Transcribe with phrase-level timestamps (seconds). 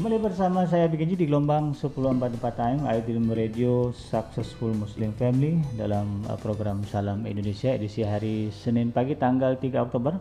[0.00, 6.40] Kembali bersama saya Bikin di gelombang 1044 time Aidilm Radio Successful Muslim Family dalam uh,
[6.40, 10.16] program Salam Indonesia edisi hari Senin pagi tanggal 3 Oktober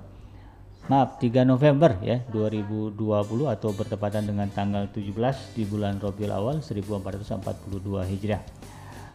[0.92, 3.00] maaf 3 November ya 2020
[3.47, 7.39] atau bertepatan dengan tanggal 17 di bulan Rabiul Awal 1442
[8.04, 8.43] Hijriah.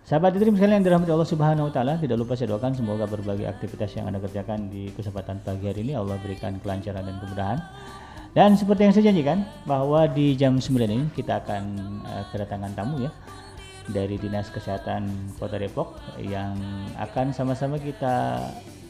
[0.08, 3.44] Sahabat Dream sekalian yang dirahmati Allah Subhanahu wa taala, tidak lupa saya doakan semoga berbagai
[3.44, 7.60] aktivitas yang Anda kerjakan di kesempatan pagi hari ini Allah berikan kelancaran dan kemudahan
[8.34, 11.64] dan seperti yang saya janjikan bahwa di jam 9 ini kita akan
[12.02, 13.14] uh, kedatangan tamu ya
[13.86, 15.06] dari Dinas Kesehatan
[15.38, 16.58] Kota Depok yang
[16.98, 18.42] akan sama-sama kita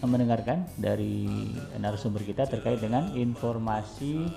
[0.05, 1.29] mendengarkan dari
[1.77, 4.29] narasumber kita terkait dengan informasi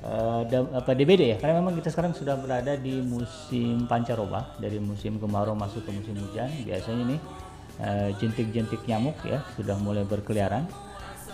[0.00, 0.42] uh,
[0.72, 1.36] apa DBD ya.
[1.36, 6.16] Karena memang kita sekarang sudah berada di musim pancaroba dari musim kemarau masuk ke musim
[6.16, 6.48] hujan.
[6.64, 7.16] Biasanya ini
[7.84, 10.64] uh, jentik-jentik nyamuk ya sudah mulai berkeliaran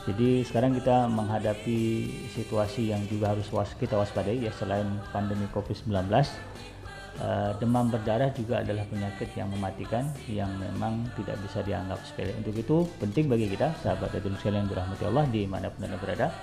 [0.03, 5.95] jadi sekarang kita menghadapi situasi yang juga harus was kita waspadai ya selain pandemi Covid-19
[5.95, 6.25] uh,
[7.23, 12.35] eh, demam berdarah juga adalah penyakit yang mematikan yang memang tidak bisa dianggap sepele.
[12.35, 16.35] Untuk itu penting bagi kita sahabat sekalian yang dirahmati Allah di mana pun anda berada.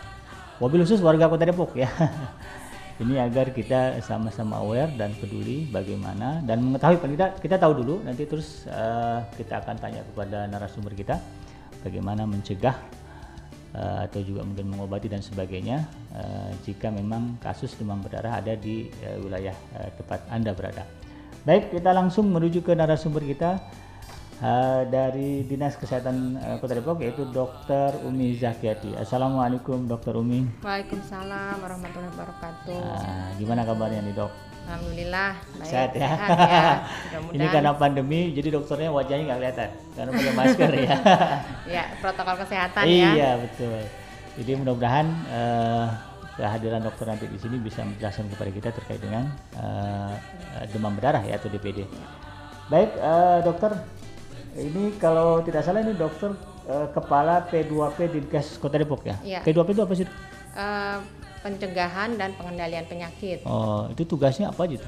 [0.64, 1.92] Wabil khusus warga Kota Depok ya.
[3.00, 8.28] Ini agar kita sama-sama aware dan peduli bagaimana dan mengetahui kita kita tahu dulu nanti
[8.28, 11.16] terus uh, kita akan tanya kepada narasumber kita
[11.80, 12.99] bagaimana mencegah
[13.76, 18.90] uh, atau juga mungkin mengobati dan sebagainya uh, jika memang kasus demam berdarah ada di
[19.06, 20.86] uh, wilayah uh, tempat Anda berada.
[21.48, 23.64] Baik, kita langsung menuju ke narasumber kita
[24.44, 28.04] uh, dari Dinas Kesehatan uh, Kota Depok yaitu Dr.
[28.04, 28.96] Umi Zakiati.
[28.98, 30.20] Assalamualaikum Dr.
[30.20, 30.44] Umi.
[30.60, 32.80] Waalaikumsalam warahmatullahi wabarakatuh.
[32.80, 34.49] Uh, gimana kabarnya nih dok?
[34.70, 35.66] Alhamdulillah baik.
[35.66, 36.10] Sehat ya.
[36.14, 36.62] Sehat ya.
[37.36, 40.96] Ini karena pandemi jadi dokternya wajahnya nggak kelihatan karena pakai masker ya.
[41.82, 43.10] ya protokol kesehatan iya, ya.
[43.18, 43.80] Iya betul.
[44.38, 45.88] Jadi mudah-mudahan uh,
[46.38, 49.26] kehadiran dokter nanti di sini bisa menjelaskan kepada kita terkait dengan
[49.58, 50.14] uh,
[50.70, 51.90] demam berdarah ya atau DPD.
[52.70, 53.74] Baik uh, dokter,
[54.54, 56.32] ini kalau tidak salah ini dokter
[56.70, 59.18] uh, kepala P2P Dinkes Kota Depok ya.
[59.26, 59.42] Iya.
[59.42, 60.08] P2P itu apa sih?
[60.54, 61.02] Uh,
[61.40, 63.44] pencegahan dan pengendalian penyakit.
[63.48, 64.80] Oh, itu tugasnya apa tuh?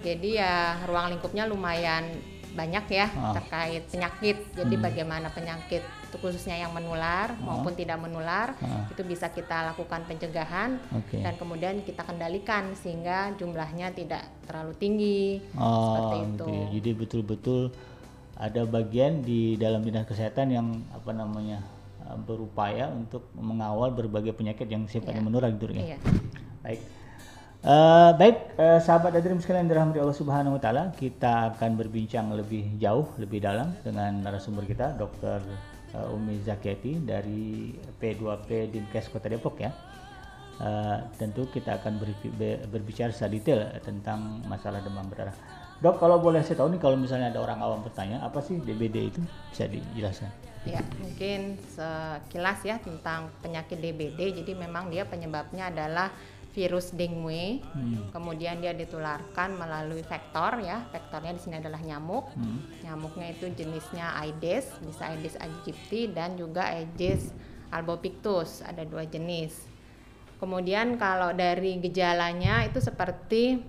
[0.00, 2.08] Jadi ya ruang lingkupnya lumayan
[2.50, 3.34] banyak ya ah.
[3.36, 4.36] terkait penyakit.
[4.58, 4.84] Jadi hmm.
[4.84, 7.38] bagaimana penyakit itu khususnya yang menular ah.
[7.38, 8.90] maupun tidak menular ah.
[8.90, 11.22] itu bisa kita lakukan pencegahan okay.
[11.22, 16.26] dan kemudian kita kendalikan sehingga jumlahnya tidak terlalu tinggi oh, seperti itu.
[16.26, 16.66] Gitu ya.
[16.74, 17.62] Jadi betul-betul
[18.40, 20.66] ada bagian di dalam dinas kesehatan yang
[20.96, 21.60] apa namanya
[22.16, 25.26] berupaya untuk mengawal berbagai penyakit yang sifatnya yeah.
[25.26, 25.96] menular gitu ya.
[25.96, 26.00] Yeah.
[26.64, 26.80] Baik.
[27.60, 32.80] Uh, baik uh, sahabat Adrim sekalian dirahmati Allah Subhanahu wa taala, kita akan berbincang lebih
[32.80, 35.44] jauh, lebih dalam dengan narasumber kita Dr.
[35.92, 39.76] Uh, Umi Zakiati dari P2P Dinkes Kota Depok ya.
[40.60, 42.00] Uh, tentu kita akan
[42.68, 45.36] berbicara secara detail tentang masalah demam berdarah.
[45.80, 48.96] Dok, kalau boleh saya tahu nih kalau misalnya ada orang awam bertanya, apa sih DBD
[49.08, 49.20] itu?
[49.48, 50.49] Bisa dijelaskan?
[50.68, 54.44] Ya, mungkin sekilas ya tentang penyakit DBD.
[54.44, 56.12] Jadi memang dia penyebabnya adalah
[56.52, 57.62] virus dengue.
[57.72, 58.10] Hmm.
[58.12, 60.84] Kemudian dia ditularkan melalui vektor ya.
[60.90, 62.28] Vektornya di sini adalah nyamuk.
[62.34, 62.60] Hmm.
[62.84, 67.32] Nyamuknya itu jenisnya Aedes, bisa Aedes aegypti dan juga Aedes
[67.72, 68.60] albopictus.
[68.66, 69.70] Ada dua jenis.
[70.40, 73.60] Kemudian kalau dari gejalanya itu seperti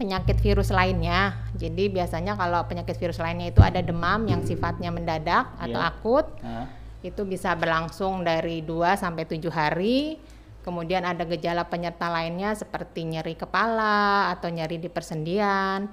[0.00, 1.36] penyakit virus lainnya.
[1.60, 5.90] Jadi biasanya kalau penyakit virus lainnya itu ada demam yang sifatnya mendadak atau yeah.
[5.92, 6.26] akut.
[6.40, 6.64] Uh.
[7.04, 10.16] Itu bisa berlangsung dari 2 sampai 7 hari.
[10.64, 15.88] Kemudian ada gejala penyerta lainnya seperti nyeri kepala atau nyeri di persendian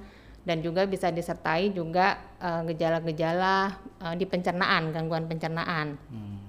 [0.48, 3.56] dan juga bisa disertai juga eh, gejala-gejala
[4.00, 6.00] uh, uh, di pencernaan, gangguan pencernaan.
[6.08, 6.40] Hmm.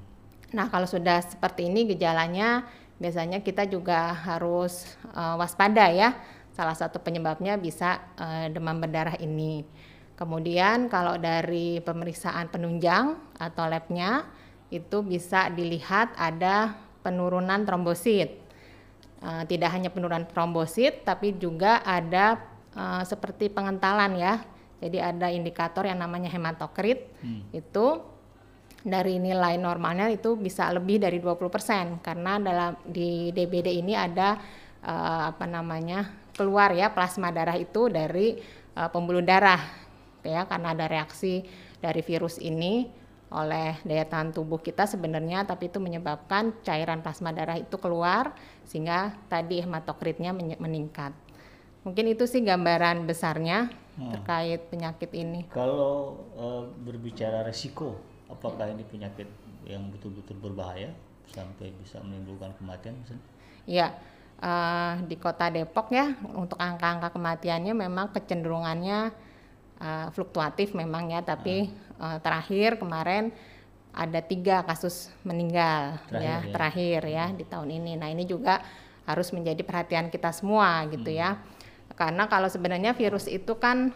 [0.54, 2.62] Nah, kalau sudah seperti ini gejalanya
[2.98, 6.18] biasanya kita juga harus uh, waspada ya
[6.58, 9.62] salah satu penyebabnya bisa uh, demam berdarah ini.
[10.18, 14.26] Kemudian kalau dari pemeriksaan penunjang atau labnya
[14.74, 16.74] itu bisa dilihat ada
[17.06, 18.42] penurunan trombosit.
[19.22, 22.42] Uh, tidak hanya penurunan trombosit tapi juga ada
[22.74, 24.42] uh, seperti pengentalan ya.
[24.82, 27.54] Jadi ada indikator yang namanya hematokrit hmm.
[27.54, 28.02] itu
[28.82, 34.38] dari nilai normalnya itu bisa lebih dari 20% karena dalam di DBD ini ada
[34.86, 38.38] uh, apa namanya keluar ya plasma darah itu dari
[38.78, 39.58] uh, pembuluh darah
[40.22, 41.42] ya karena ada reaksi
[41.82, 42.86] dari virus ini
[43.28, 48.32] oleh daya tahan tubuh kita sebenarnya tapi itu menyebabkan cairan plasma darah itu keluar
[48.64, 51.12] sehingga tadi hematokritnya meningkat.
[51.84, 53.68] Mungkin itu sih gambaran besarnya
[54.00, 54.12] hmm.
[54.16, 55.44] terkait penyakit ini.
[55.52, 58.00] Kalau uh, berbicara resiko,
[58.32, 59.28] apakah ini penyakit
[59.68, 60.92] yang betul-betul berbahaya
[61.28, 62.96] sampai bisa menimbulkan kematian?
[63.68, 63.92] Ya,
[64.42, 69.10] uh, di kota Depok ya untuk angka-angka kematiannya memang kecenderungannya
[69.82, 73.30] uh, fluktuatif memang ya tapi uh, terakhir kemarin
[73.98, 76.52] ada tiga kasus meninggal terakhir, ya, ya.
[76.54, 77.92] terakhir ya di tahun ini.
[77.98, 78.62] Nah ini juga
[79.08, 81.18] harus menjadi perhatian kita semua gitu hmm.
[81.18, 81.30] ya
[81.96, 83.90] karena kalau sebenarnya virus itu kan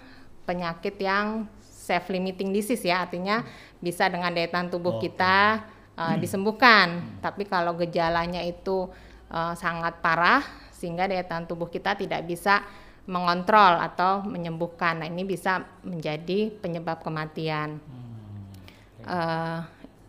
[0.49, 3.47] penyakit yang self limiting disease ya artinya
[3.79, 5.13] bisa dengan daya tahan tubuh okay.
[5.13, 5.63] kita
[5.95, 6.99] uh, disembuhkan.
[6.99, 7.21] Hmm.
[7.23, 8.91] tapi kalau gejalanya itu
[9.33, 10.45] uh, sangat parah
[10.77, 12.61] sehingga daya tahan tubuh kita tidak bisa
[13.09, 19.09] mengontrol atau menyembuhkan nah ini bisa menjadi penyebab kematian hmm.
[19.09, 19.59] uh,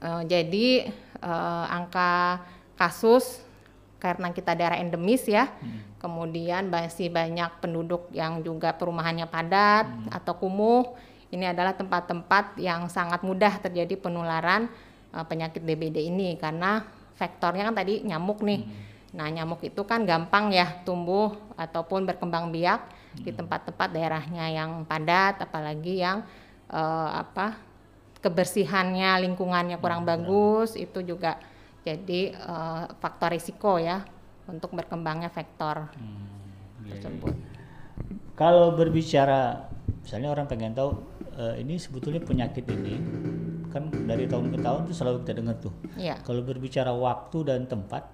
[0.04, 0.94] uh, jadi
[1.24, 2.44] uh, angka
[2.76, 3.42] kasus
[4.04, 5.48] karena kita daerah endemis ya.
[5.48, 5.96] Hmm.
[5.96, 10.12] Kemudian masih banyak penduduk yang juga perumahannya padat hmm.
[10.12, 10.92] atau kumuh.
[11.32, 14.68] Ini adalah tempat-tempat yang sangat mudah terjadi penularan
[15.16, 16.84] uh, penyakit DBD ini karena
[17.16, 18.68] faktornya kan tadi nyamuk nih.
[18.68, 18.92] Hmm.
[19.14, 23.24] Nah, nyamuk itu kan gampang ya tumbuh ataupun berkembang biak hmm.
[23.24, 26.26] di tempat-tempat daerahnya yang padat apalagi yang
[26.74, 27.62] uh, apa
[28.24, 30.10] kebersihannya, lingkungannya kurang hmm.
[30.10, 31.38] bagus itu juga
[31.84, 34.02] jadi uh, faktor risiko ya
[34.48, 37.36] untuk berkembangnya vektor hmm, iya, tersebut.
[37.36, 37.52] Iya.
[38.34, 39.70] Kalau berbicara,
[40.02, 40.90] misalnya orang pengen tahu
[41.38, 42.98] uh, ini sebetulnya penyakit ini
[43.70, 45.74] kan dari tahun ke tahun tuh selalu kita dengar tuh.
[46.00, 46.18] Iya.
[46.24, 48.06] Kalau berbicara waktu dan tempat,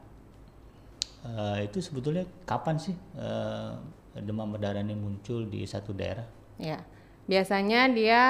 [1.25, 3.75] uh, itu sebetulnya kapan sih uh,
[4.19, 6.27] demam berdarah ini muncul di satu daerah?
[6.59, 6.79] Iya
[7.29, 8.21] biasanya dia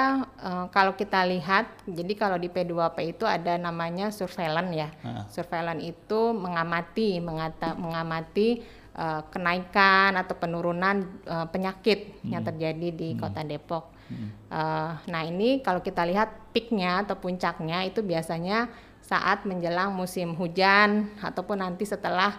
[0.43, 5.23] uh, kalau kita lihat jadi kalau di P2P itu ada namanya surveillance ya uh.
[5.31, 8.59] surveillance itu mengamati mengata, mengamati
[8.99, 12.27] uh, kenaikan atau penurunan uh, penyakit hmm.
[12.27, 13.19] yang terjadi di hmm.
[13.23, 14.51] kota Depok hmm.
[14.51, 18.67] uh, nah ini kalau kita lihat peaknya atau puncaknya itu biasanya
[18.99, 22.35] saat menjelang musim hujan ataupun nanti setelah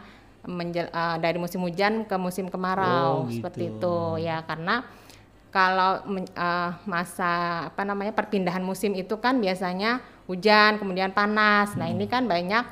[0.48, 3.44] menjel, uh, dari musim hujan ke musim kemarau oh, gitu.
[3.44, 4.84] seperti itu ya karena
[5.50, 9.98] kalau uh, masa apa namanya perpindahan musim itu kan biasanya
[10.30, 11.74] hujan kemudian panas.
[11.74, 12.64] Nah, ini kan banyak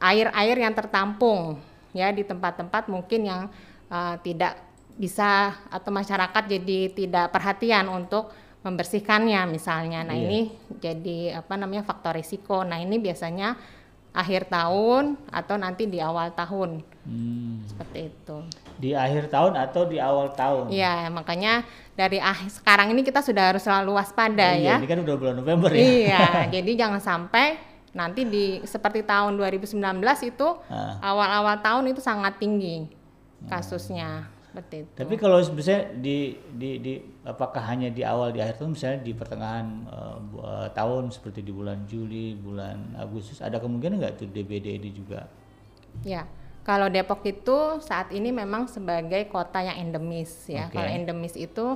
[0.00, 1.56] air-air um, yang tertampung
[1.92, 3.42] ya di tempat-tempat mungkin yang
[3.92, 4.56] uh, tidak
[4.96, 8.32] bisa atau masyarakat jadi tidak perhatian untuk
[8.64, 10.04] membersihkannya misalnya.
[10.04, 10.24] Nah, iya.
[10.24, 10.40] ini
[10.80, 12.64] jadi apa namanya faktor risiko.
[12.64, 13.56] Nah, ini biasanya
[14.12, 16.84] akhir tahun atau nanti di awal tahun.
[17.02, 17.64] Hmm.
[17.66, 18.36] Seperti itu.
[18.78, 20.70] Di akhir tahun atau di awal tahun.
[20.70, 21.64] Iya, makanya
[21.96, 24.82] dari ah, sekarang ini kita sudah harus selalu waspada oh, iya, ya.
[24.84, 25.80] Ini kan udah bulan November ya.
[25.80, 26.26] Iya,
[26.60, 27.58] jadi jangan sampai
[27.92, 29.76] nanti di seperti tahun 2019
[30.28, 30.96] itu ah.
[31.00, 32.88] awal-awal tahun itu sangat tinggi
[33.48, 34.28] kasusnya.
[34.52, 34.92] Seperti itu.
[35.00, 36.92] Tapi kalau misalnya di, di, di
[37.24, 41.88] apakah hanya di awal di akhir tahun misalnya di pertengahan uh, tahun seperti di bulan
[41.88, 45.24] Juli, bulan Agustus ada kemungkinan nggak tuh DBD ini juga?
[46.04, 46.28] Ya.
[46.62, 50.70] Kalau Depok itu saat ini memang sebagai kota yang endemis ya.
[50.70, 50.78] Okay.
[50.78, 51.66] Kalau endemis itu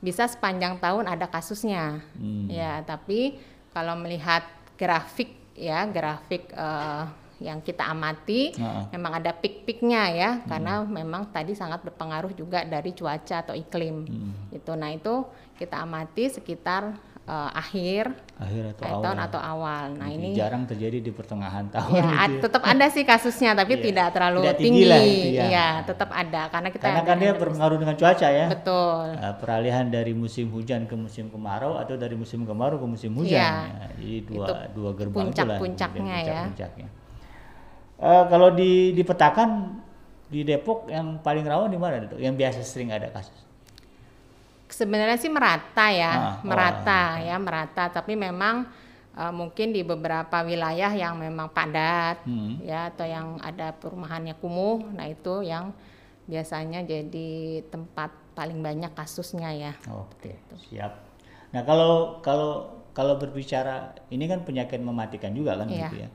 [0.00, 2.00] bisa sepanjang tahun ada kasusnya.
[2.16, 2.48] Hmm.
[2.48, 3.36] Ya, tapi
[3.76, 4.46] kalau melihat
[4.80, 8.94] grafik ya, grafik uh, yang kita amati uh-uh.
[8.94, 10.46] memang ada pik-piknya ya hmm.
[10.48, 14.56] karena memang tadi sangat berpengaruh juga dari cuaca atau iklim hmm.
[14.56, 15.26] itu nah itu
[15.58, 16.96] kita amati sekitar
[17.26, 18.10] uh, akhir
[18.42, 19.02] akhir atau awal.
[19.06, 22.42] tahun atau awal nah Jadi ini jarang terjadi di pertengahan tahun ya gitu.
[22.48, 23.84] tetap ada sih kasusnya tapi yeah.
[23.86, 25.44] tidak terlalu tidak tinggi, tinggi lah, ya.
[25.46, 29.86] ya tetap ada karena kita karena kan dia berpengaruh dengan cuaca ya betul uh, peralihan
[29.86, 33.50] dari musim hujan ke musim kemarau atau dari musim kemarau ke musim hujan ya.
[33.70, 33.86] Ya.
[33.98, 36.88] jadi dua itu dua gerbang puncak puncaknya puncak ya puncaknya
[38.02, 39.78] Uh, kalau di dipetakan
[40.26, 42.18] di Depok yang paling rawan di mana itu?
[42.18, 43.38] Yang biasa sering ada kasus?
[44.66, 47.84] Sebenarnya sih merata ya, ah, oh, merata oh, ya, merata.
[47.94, 48.66] Tapi memang
[49.14, 52.66] uh, mungkin di beberapa wilayah yang memang padat hmm.
[52.66, 55.70] ya atau yang ada perumahannya kumuh, nah itu yang
[56.26, 59.72] biasanya jadi tempat paling banyak kasusnya ya.
[59.94, 60.98] Oke, okay, siap.
[61.54, 65.86] Nah kalau kalau kalau berbicara ini kan penyakit mematikan juga kan iya.
[65.86, 66.10] gitu ya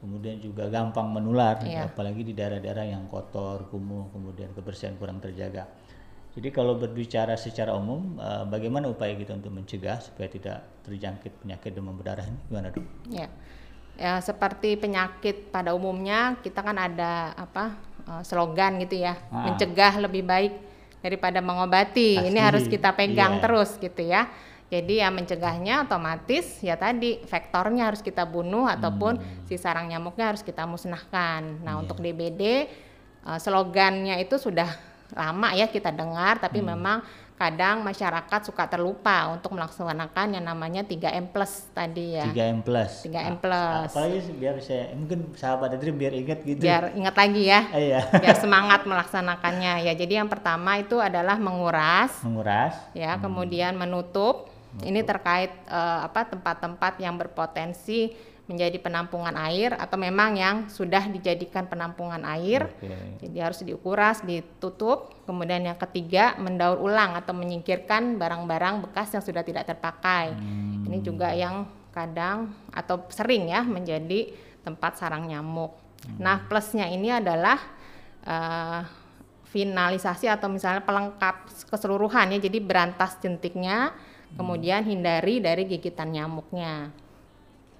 [0.00, 1.84] kemudian juga gampang menular yeah.
[1.84, 5.68] apalagi di daerah-daerah yang kotor kumuh kemudian kebersihan kurang terjaga
[6.30, 11.70] jadi kalau berbicara secara umum uh, bagaimana upaya kita untuk mencegah supaya tidak terjangkit penyakit
[11.76, 12.84] demam berdarah ini gimana dok?
[13.12, 13.28] Ya.
[14.00, 17.76] ya seperti penyakit pada umumnya kita kan ada apa
[18.08, 19.52] uh, slogan gitu ya ah.
[19.52, 20.54] mencegah lebih baik
[21.04, 22.28] daripada mengobati Pasti.
[22.32, 23.42] ini harus kita pegang yeah.
[23.42, 24.30] terus gitu ya
[24.70, 29.50] jadi ya mencegahnya otomatis ya tadi vektornya harus kita bunuh ataupun hmm.
[29.50, 31.58] si sarang nyamuknya harus kita musnahkan.
[31.66, 31.82] Nah, yeah.
[31.82, 32.70] untuk DBD
[33.26, 34.70] uh, eh, slogannya itu sudah
[35.10, 36.68] lama ya kita dengar tapi hmm.
[36.70, 37.02] memang
[37.40, 42.28] kadang masyarakat suka terlupa untuk melaksanakan yang namanya 3M plus tadi ya.
[42.28, 43.08] 3M plus.
[43.08, 43.88] 3M plus.
[43.88, 46.60] Apalagi biar saya mungkin sahabat Adri biar ingat gitu.
[46.60, 47.60] Biar ingat lagi ya.
[47.72, 48.00] Iya.
[48.22, 49.92] biar semangat melaksanakannya ya.
[49.96, 52.12] Jadi yang pertama itu adalah menguras.
[52.20, 52.76] Menguras.
[52.92, 53.24] Ya, hmm.
[53.24, 54.59] kemudian menutup.
[54.78, 58.14] Ini terkait uh, apa tempat-tempat yang berpotensi
[58.50, 62.66] menjadi penampungan air atau memang yang sudah dijadikan penampungan air.
[62.82, 63.22] Okay.
[63.22, 65.22] Jadi harus diukuras, ditutup.
[65.22, 70.34] Kemudian yang ketiga mendaur ulang atau menyingkirkan barang-barang bekas yang sudah tidak terpakai.
[70.34, 70.82] Hmm.
[70.90, 74.34] Ini juga yang kadang atau sering ya menjadi
[74.66, 75.70] tempat sarang nyamuk.
[76.02, 76.18] Hmm.
[76.18, 77.58] Nah, plusnya ini adalah
[78.26, 78.82] uh,
[79.46, 82.38] finalisasi atau misalnya pelengkap keseluruhan ya.
[82.42, 83.94] Jadi berantas jentiknya.
[84.34, 86.92] Kemudian hindari dari gigitan nyamuknya.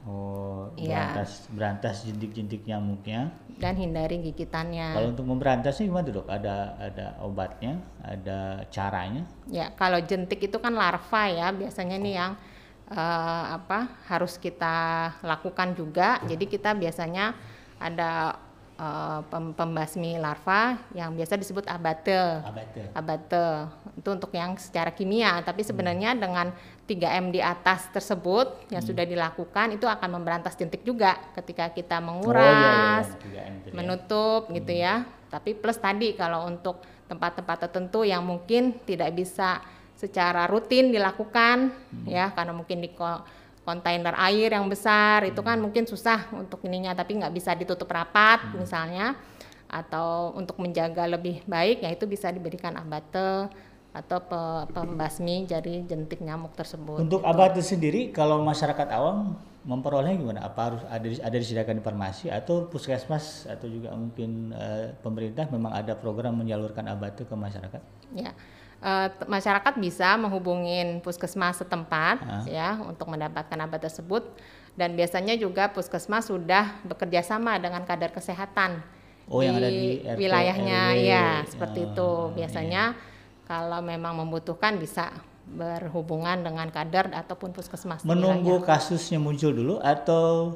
[0.09, 1.13] Oh, iya.
[1.13, 1.53] berantas ya.
[1.53, 4.97] berantas jentik-jentik nyamuknya dan hindari gigitannya.
[4.97, 6.27] Kalau untuk memberantasnya gimana dok?
[6.27, 9.29] Ada ada obatnya, ada caranya?
[9.53, 12.03] Ya, kalau jentik itu kan larva ya, biasanya oh.
[12.03, 12.33] nih yang
[12.89, 16.17] uh, apa harus kita lakukan juga.
[16.25, 17.37] Jadi kita biasanya
[17.77, 18.41] ada
[18.81, 19.21] uh,
[19.55, 22.41] pembasmi larva yang biasa disebut abate.
[22.41, 22.81] Abate.
[22.97, 23.47] Abate.
[24.01, 26.21] Itu untuk yang secara kimia, tapi sebenarnya hmm.
[26.21, 26.47] dengan
[26.89, 28.91] 3M di atas tersebut yang hmm.
[28.91, 33.69] sudah dilakukan itu akan memberantas jentik juga ketika kita menguras, oh, iya, iya.
[33.69, 33.73] iya.
[33.77, 34.55] menutup hmm.
[34.65, 35.05] gitu ya.
[35.31, 39.63] Tapi plus tadi kalau untuk tempat-tempat tertentu yang mungkin tidak bisa
[39.95, 42.09] secara rutin dilakukan hmm.
[42.09, 42.89] ya karena mungkin di
[43.71, 48.43] kontainer air yang besar itu kan mungkin susah untuk ininya tapi nggak bisa ditutup rapat
[48.51, 48.59] hmm.
[48.59, 49.15] misalnya
[49.71, 53.47] atau untuk menjaga lebih baik ya itu bisa diberikan abate
[53.91, 57.03] atau pe pembasmi dari jentik nyamuk tersebut.
[57.03, 57.31] Untuk gitu.
[57.31, 59.35] abate sendiri kalau masyarakat awam
[59.67, 60.47] memperoleh gimana?
[60.47, 65.99] Apa harus ada ada disediakan informasi atau puskesmas atau juga mungkin uh, pemerintah memang ada
[65.99, 67.83] program menyalurkan abate ke masyarakat?
[68.15, 68.31] Ya.
[68.81, 72.49] Uh, masyarakat bisa menghubungin puskesmas setempat uh.
[72.49, 74.25] ya untuk mendapatkan abate tersebut
[74.73, 78.81] dan biasanya juga puskesmas sudah bekerja sama dengan kadar kesehatan
[79.29, 81.05] oh, di, yang ada di RT, wilayahnya RW.
[81.13, 82.11] ya seperti oh, itu
[82.41, 83.09] biasanya iya
[83.51, 85.11] kalau memang membutuhkan bisa
[85.51, 88.07] berhubungan dengan kader ataupun puskesmas.
[88.07, 90.55] Menunggu kasusnya muncul dulu atau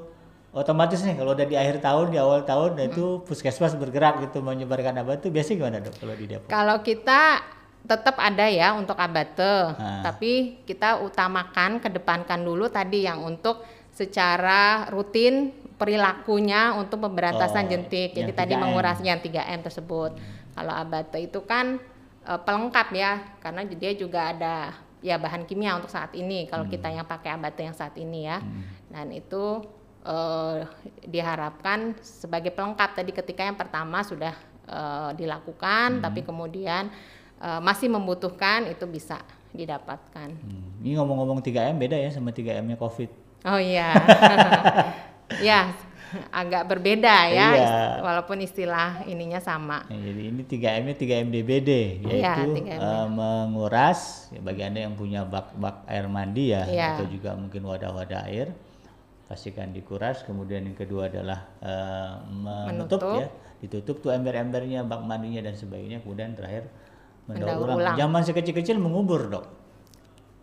[0.55, 2.87] otomatis nih kalau udah di akhir tahun di awal tahun hmm.
[2.95, 6.47] itu puskesmas bergerak gitu menyebarkan abate itu biasanya gimana dok kalau di Depok?
[6.47, 7.43] Kalau kita
[7.85, 10.01] tetap ada ya untuk abate, nah.
[10.01, 13.61] tapi kita utamakan kedepankan dulu tadi yang untuk
[13.93, 18.17] secara rutin perilakunya untuk pemberantasan oh, jentik.
[18.17, 20.17] Jadi tadi mengurasnya 3M tersebut.
[20.17, 20.55] Hmm.
[20.55, 21.77] Kalau abate itu kan
[22.25, 24.75] uh, pelengkap ya karena dia juga ada
[25.05, 26.73] ya bahan kimia untuk saat ini kalau hmm.
[26.73, 28.89] kita yang pakai abate yang saat ini ya hmm.
[28.89, 29.61] dan itu
[30.09, 30.65] uh,
[31.05, 34.33] diharapkan sebagai pelengkap tadi ketika yang pertama sudah
[34.65, 36.03] uh, dilakukan hmm.
[36.09, 36.89] tapi kemudian
[37.41, 39.23] uh, masih membutuhkan itu bisa
[39.55, 40.35] didapatkan.
[40.35, 40.83] Hmm.
[40.83, 43.11] Ini ngomong-ngomong 3M beda ya sama 3M-nya Covid.
[43.47, 43.95] Oh iya.
[45.47, 45.71] ya,
[46.35, 47.69] agak berbeda ya, iya.
[48.03, 49.87] walaupun istilah ininya sama.
[49.93, 51.71] Ya, jadi ini 3M-nya 3M DBD,
[52.03, 56.89] yaitu iya, uh, menguras ya, bagi anda yang punya bak-bak air mandi ya, iya.
[56.99, 58.51] atau juga mungkin wadah-wadah air,
[59.31, 60.23] pastikan dikuras.
[60.27, 63.23] Kemudian yang kedua adalah uh, menutup, Menutup.
[63.23, 63.29] ya,
[63.63, 66.03] ditutup tuh ember-embernya, bak mandinya dan sebagainya.
[66.03, 66.71] Kemudian terakhir
[67.31, 67.97] mendaur ulang.
[67.97, 69.65] Zaman sekecil-kecil mengubur dok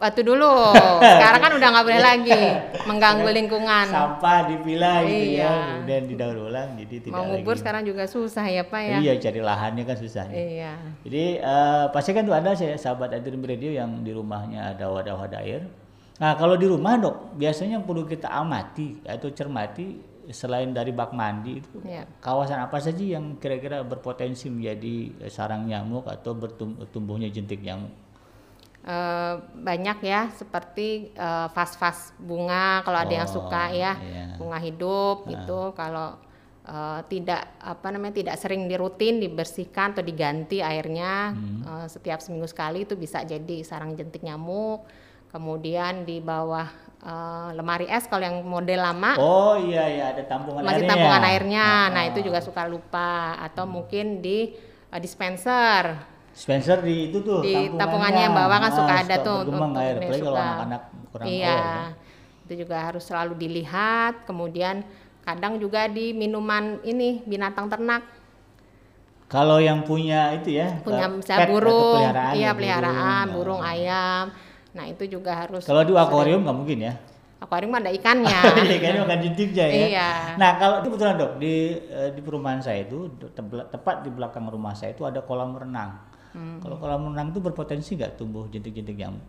[0.01, 0.73] Waktu dulu,
[1.13, 2.41] sekarang kan udah nggak boleh lagi
[2.89, 3.85] mengganggu lingkungan.
[3.85, 5.45] Sampah dipilah gitu ya, iya.
[5.45, 8.97] ya, kemudian didaur ulang, jadi tidak Mau ngubur sekarang juga susah ya Pak ya.
[8.97, 10.25] Iya, cari lahannya kan susah.
[10.33, 10.73] Iya.
[11.05, 15.37] Jadi uh, pasti kan tuh ada saya sahabat Adrim Radio yang di rumahnya ada wadah-wadah
[15.45, 15.69] air.
[16.17, 21.11] Nah kalau di rumah dok, biasanya yang perlu kita amati atau cermati selain dari bak
[21.13, 22.07] mandi itu iya.
[22.19, 27.91] kawasan apa saja yang kira-kira berpotensi menjadi sarang nyamuk atau bertumbuhnya jentik nyamuk?
[28.81, 34.33] Uh, banyak ya seperti uh, vas-vas bunga kalau oh, ada yang oh, suka ya yeah.
[34.41, 35.27] bunga hidup uh.
[35.29, 36.17] gitu kalau
[36.65, 41.61] uh, tidak apa namanya tidak sering dirutin dibersihkan atau diganti airnya hmm.
[41.61, 44.81] uh, setiap seminggu sekali itu bisa jadi sarang jentik nyamuk
[45.29, 46.65] kemudian di bawah
[47.05, 50.89] uh, lemari es kalau yang model lama oh iya iya ada tampungan masih airnya.
[50.89, 51.67] tampungan airnya.
[51.67, 51.85] Oh.
[51.93, 53.37] nah itu juga suka lupa.
[53.41, 53.73] Atau hmm.
[53.73, 54.53] mungkin di
[54.93, 56.09] uh, dispenser.
[56.31, 58.31] Spencer di itu tuh di tampungannya.
[58.31, 59.43] yang bawah kan suka ada tuh.
[59.43, 60.81] untuk air, kalau anak-anak
[61.11, 61.43] kurang iya.
[61.43, 61.83] air, ya.
[62.47, 64.23] itu juga harus selalu dilihat.
[64.23, 64.87] Kemudian
[65.27, 68.07] kadang juga di minuman ini binatang ternak.
[69.27, 72.03] Kalau yang punya itu ya punya misalnya burung.
[72.03, 74.23] peliharaan iya ya, peliharaan burung, burung ayam
[74.71, 76.93] nah itu juga harus kalau di akuarium nggak mungkin ya
[77.41, 78.39] akuarium ada ikannya.
[78.77, 79.85] ikannya makan jentiknya ya.
[79.89, 80.09] Iya.
[80.37, 83.09] Nah kalau itu betulan dok di eh, di perumahan saya itu
[83.49, 85.97] tepat di belakang rumah saya itu ada kolam renang.
[86.31, 86.61] Hmm.
[86.61, 89.25] Kalau kolam renang itu berpotensi nggak tumbuh jentik-jentik nyamuk?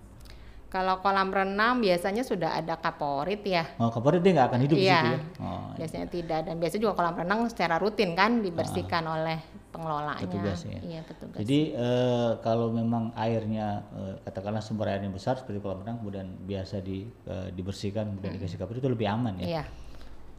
[0.69, 3.65] Kalau kolam renang biasanya sudah ada kaporit ya.
[3.77, 5.21] Oh, kaporit dia nggak akan hidup iya, di situ ya?
[5.41, 6.15] Oh, biasanya iya.
[6.17, 9.17] tidak dan biasanya juga kolam renang secara rutin kan dibersihkan oh.
[9.17, 9.41] oleh
[9.73, 10.21] pengelolanya.
[10.21, 10.81] Petugas ya.
[10.85, 11.39] Iya, petugas.
[11.41, 16.85] Jadi eh, kalau memang airnya eh, katakanlah sumber airnya besar seperti kolam renang kemudian biasa
[16.85, 18.39] di, eh, dibersihkan kemudian hmm.
[18.45, 19.47] dikasih kaporit itu lebih aman ya.
[19.59, 19.65] Iya.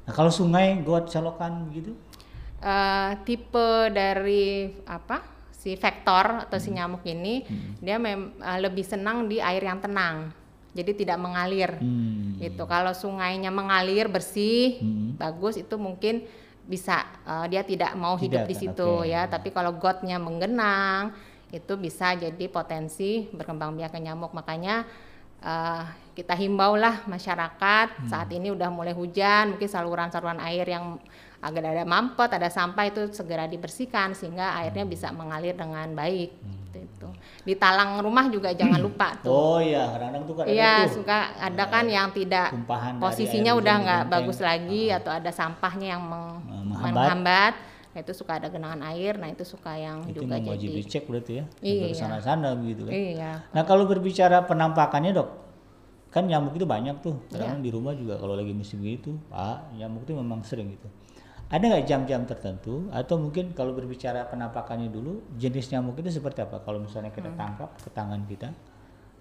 [0.06, 1.98] Nah, kalau sungai got selokan gitu?
[2.64, 5.34] Uh, tipe dari apa?
[5.64, 6.76] si vektor atau si hmm.
[6.76, 7.80] nyamuk ini hmm.
[7.80, 10.36] dia mem uh, lebih senang di air yang tenang
[10.76, 12.44] jadi tidak mengalir hmm.
[12.44, 15.16] gitu kalau sungainya mengalir bersih hmm.
[15.16, 16.28] bagus itu mungkin
[16.64, 19.12] bisa uh, dia tidak mau tidak, hidup di situ okay.
[19.12, 21.12] ya tapi kalau gotnya menggenang
[21.54, 24.88] itu bisa jadi potensi berkembang biakan nyamuk makanya
[25.44, 28.10] uh, kita himbau lah masyarakat hmm.
[28.10, 30.98] saat ini udah mulai hujan mungkin saluran-saluran air yang
[31.44, 36.40] agar ada mampet, ada sampah itu segera dibersihkan sehingga airnya bisa mengalir dengan baik.
[36.40, 36.62] Hmm.
[36.74, 37.08] Itu.
[37.44, 39.30] Di talang rumah juga jangan lupa tuh.
[39.30, 42.56] Oh iya, kadang-kadang tuh kan Iya, suka ada kan yang tidak
[42.98, 44.98] posisinya udah nggak bagus lagi uh.
[44.98, 46.96] atau ada sampahnya yang meng menghambat.
[46.96, 47.54] menghambat.
[47.94, 51.04] Nah, itu suka ada genangan air, nah itu suka yang itu juga wajib jadi dicek
[51.06, 51.46] berarti ya.
[51.62, 51.94] Iya.
[51.94, 52.94] sana-sana begitu kan.
[52.98, 53.32] Iya.
[53.54, 55.30] Nah, kalau berbicara penampakannya, Dok,
[56.10, 57.22] kan nyamuk itu banyak tuh.
[57.30, 57.64] Kadang iya.
[57.64, 60.90] di rumah juga kalau lagi musim gitu, Pak, nyamuk itu memang sering gitu
[61.54, 66.66] ada nggak jam-jam tertentu atau mungkin kalau berbicara penampakannya dulu jenis nyamuk itu seperti apa
[66.66, 67.38] kalau misalnya kita hmm.
[67.38, 68.50] tangkap ke tangan kita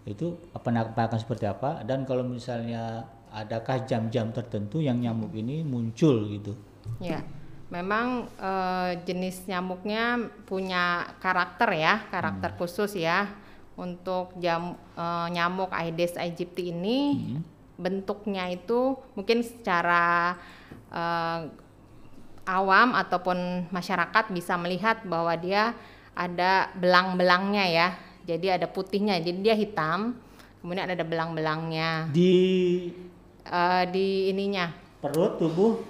[0.08, 6.56] itu penampakan seperti apa dan kalau misalnya adakah jam-jam tertentu yang nyamuk ini muncul gitu
[7.04, 7.20] ya
[7.68, 8.52] memang e,
[9.04, 12.58] jenis nyamuknya punya karakter ya karakter hmm.
[12.58, 13.28] khusus ya
[13.76, 15.04] untuk jam e,
[15.36, 17.40] nyamuk Aedes aegypti ini hmm.
[17.76, 20.36] bentuknya itu mungkin secara
[20.88, 21.02] e,
[22.46, 25.74] awam ataupun masyarakat bisa melihat bahwa dia
[26.12, 27.88] ada belang-belangnya ya.
[28.22, 30.14] Jadi ada putihnya, jadi dia hitam.
[30.62, 32.06] Kemudian ada belang-belangnya.
[32.14, 32.34] Di
[33.50, 34.70] uh, di ininya.
[35.02, 35.82] Perut, tubuh?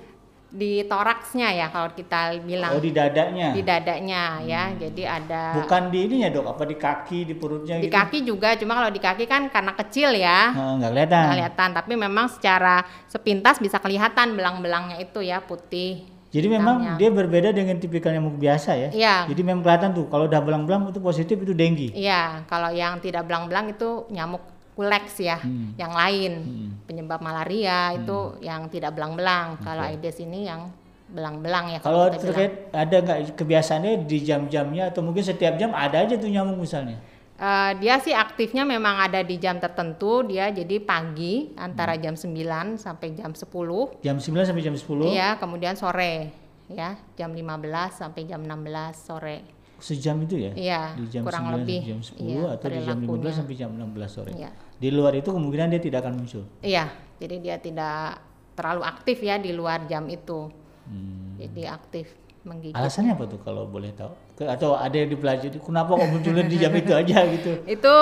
[0.53, 2.73] Di toraksnya ya kalau kita bilang.
[2.73, 3.53] Oh di dadanya.
[3.53, 4.73] Di dadanya ya.
[4.73, 4.81] hmm.
[4.81, 4.81] ya.
[4.89, 5.43] Jadi ada.
[5.61, 6.57] Bukan di ininya dok?
[6.57, 7.77] Apa di kaki, di perutnya?
[7.77, 7.93] Di gitu?
[7.93, 8.57] kaki juga.
[8.57, 10.57] Cuma kalau di kaki kan karena kecil ya.
[10.57, 11.21] Oh, nggak kelihatan.
[11.21, 11.69] Nggak kelihatan.
[11.77, 12.77] Tapi memang secara
[13.13, 18.73] sepintas bisa kelihatan belang-belangnya itu ya putih jadi memang dia berbeda dengan tipikal nyamuk biasa
[18.73, 18.89] ya.
[18.89, 19.17] Iya.
[19.29, 21.93] Jadi memang kelihatan tuh kalau udah belang-belang itu positif itu denggi.
[21.93, 24.41] Iya, kalau yang tidak belang-belang itu nyamuk
[24.73, 25.77] kuleks ya, hmm.
[25.77, 26.71] yang lain hmm.
[26.89, 27.99] penyebab malaria hmm.
[28.01, 29.61] itu yang tidak belang-belang.
[29.61, 29.65] Okay.
[29.69, 30.73] Kalau Aedes ini yang
[31.13, 31.79] belang-belang ya.
[31.85, 32.81] Kalau terkait bilang.
[32.81, 36.97] ada nggak kebiasaannya di jam-jamnya atau mungkin setiap jam ada aja tuh nyamuk misalnya?
[37.43, 42.03] Uh, dia sih aktifnya memang ada di jam tertentu, dia jadi pagi antara hmm.
[42.07, 43.99] jam 9 sampai jam 10.
[43.99, 45.11] Jam 9 sampai jam 10?
[45.11, 46.31] Iya, kemudian sore
[46.71, 49.43] ya, jam 15 sampai jam 16 sore.
[49.83, 50.55] Sejam itu ya?
[50.55, 51.81] Iya, di jam kurang 9 lebih.
[51.83, 54.33] jam 10 iya, atau di jam 15 sampai jam 16 sore.
[54.39, 54.51] Iya.
[54.79, 56.47] Di luar itu kemungkinan dia tidak akan muncul.
[56.63, 58.23] Iya, jadi dia tidak
[58.55, 60.47] terlalu aktif ya di luar jam itu.
[60.87, 61.43] Hmm.
[61.43, 62.07] Jadi aktif
[62.43, 62.75] menggigit.
[62.77, 64.13] Alasannya apa tuh kalau boleh tahu?
[64.43, 67.53] Atau ada yang dipelajari kenapa kok munculnya di jam itu aja gitu?
[67.79, 67.95] Itu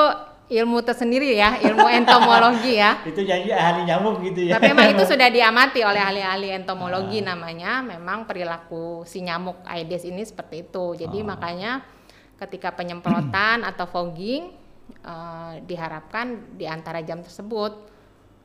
[0.50, 2.98] ilmu tersendiri ya, ilmu entomologi ya.
[3.10, 4.58] itu jadi ahli nyamuk gitu ya.
[4.58, 7.32] Tapi memang itu sudah diamati oleh ahli-ahli entomologi ah.
[7.32, 7.86] namanya.
[7.86, 10.98] Memang perilaku si nyamuk Aedes ini seperti itu.
[10.98, 11.26] Jadi ah.
[11.30, 11.72] makanya
[12.34, 14.50] ketika penyemprotan atau fogging
[15.06, 17.89] uh, diharapkan di antara jam tersebut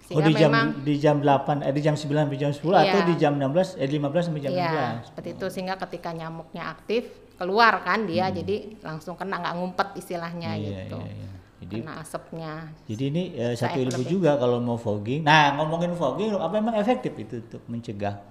[0.05, 2.61] sehingga oh di jam memang, di jam 8 eh di jam 9 sampai jam 10
[2.61, 4.69] iya, atau di jam 16 eh 15 sampai jam iya,
[5.01, 5.09] 16.
[5.09, 7.03] seperti itu sehingga ketika nyamuknya aktif
[7.35, 8.35] keluar kan dia hmm.
[8.37, 10.99] jadi langsung kena nggak ngumpet istilahnya iya, gitu.
[11.01, 11.31] Iya, iya.
[11.55, 12.53] Jadi, kena asapnya.
[12.85, 14.11] Jadi ini eh, satu ilmu lebih.
[14.11, 15.25] juga kalau mau fogging.
[15.25, 18.21] Nah, ngomongin fogging apa memang efektif itu untuk mencegah?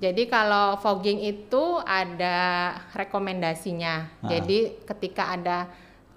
[0.00, 4.24] Jadi kalau fogging itu ada rekomendasinya.
[4.24, 4.28] Ah.
[4.32, 5.68] Jadi ketika ada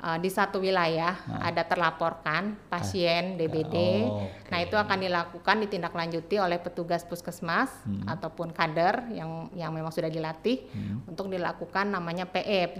[0.03, 1.47] uh, di satu wilayah nah.
[1.47, 3.75] ada terlaporkan pasien DBD.
[4.03, 4.51] Oh, okay.
[4.51, 8.05] Nah, itu akan dilakukan ditindaklanjuti oleh petugas puskesmas hmm.
[8.11, 11.07] ataupun kader yang yang memang sudah dilatih hmm.
[11.07, 12.75] untuk dilakukan namanya PE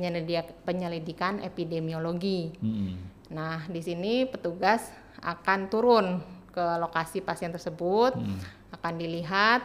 [0.67, 2.51] penyelidikan epidemiologi.
[2.59, 2.99] Hmm.
[3.31, 4.91] Nah, di sini petugas
[5.23, 6.19] akan turun
[6.53, 8.75] ke lokasi pasien tersebut, hmm.
[8.77, 9.63] akan dilihat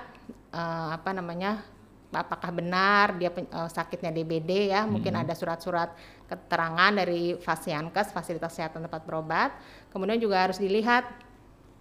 [0.55, 1.61] uh, apa namanya
[2.09, 4.97] apakah benar dia uh, sakitnya DBD ya, hmm.
[4.97, 5.93] mungkin ada surat-surat
[6.29, 9.51] keterangan dari Fasiankes fasilitas kesehatan tempat berobat.
[9.89, 11.09] Kemudian juga harus dilihat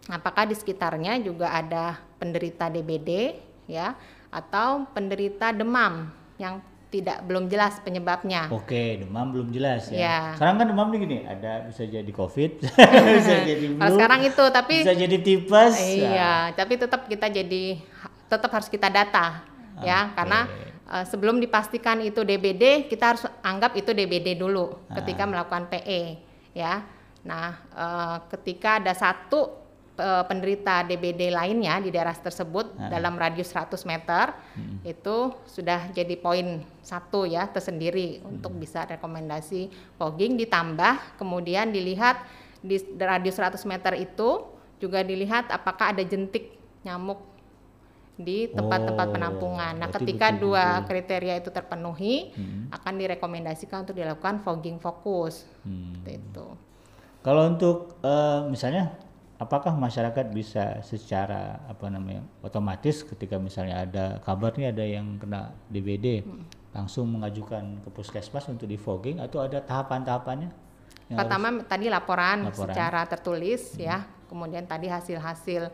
[0.08, 3.36] apakah di sekitarnya juga ada penderita DBD
[3.68, 3.94] ya
[4.32, 6.08] atau penderita demam
[6.40, 8.48] yang tidak belum jelas penyebabnya.
[8.48, 10.00] Oke, demam belum jelas ya.
[10.00, 10.20] ya.
[10.40, 12.52] Sekarang kan demam nih gini, ada bisa jadi COVID,
[13.20, 13.80] bisa jadi flu.
[13.84, 15.76] Kalau sekarang itu tapi bisa jadi tipes.
[15.76, 16.34] Iya, ya.
[16.56, 17.64] tapi tetap kita jadi
[18.32, 19.44] tetap harus kita data
[19.84, 20.16] ya, okay.
[20.16, 20.40] karena
[20.88, 25.00] uh, sebelum dipastikan itu DBD kita harus anggap itu DBD dulu Ah.
[25.00, 26.02] ketika melakukan PE
[26.56, 26.84] ya.
[27.22, 29.52] Nah, uh, ketika ada satu
[29.98, 32.88] uh, penderita DBD lainnya di daerah tersebut Ah.
[32.88, 34.80] dalam radius 100 meter Hmm.
[34.82, 39.68] itu sudah jadi poin satu ya tersendiri untuk bisa rekomendasi
[40.00, 42.22] fogging ditambah kemudian dilihat
[42.58, 44.48] di radius 100 meter itu
[44.78, 47.18] juga dilihat apakah ada jentik nyamuk
[48.18, 49.74] di tempat-tempat Oh, penampungan.
[49.78, 50.88] Nah, ketika dua betul-betul.
[50.90, 52.66] kriteria itu terpenuhi, Hmm.
[52.72, 55.46] akan direkomendasikan untuk dilakukan fogging fokus.
[55.62, 55.94] Hmm.
[55.96, 56.48] Seperti Itu.
[57.22, 58.98] Kalau untuk eh, misalnya
[59.38, 65.54] apakah masyarakat bisa secara apa namanya otomatis ketika misalnya ada kabar nih ada yang kena
[65.68, 66.42] DBD Hmm.
[66.74, 70.50] langsung mengajukan ke puskesmas untuk di fogging atau ada tahapan-tahapannya?
[71.06, 72.54] yang harus- Pertama tadi laporan, Laporan.
[72.68, 75.70] secara tertulis ya, kemudian tadi hasil-hasil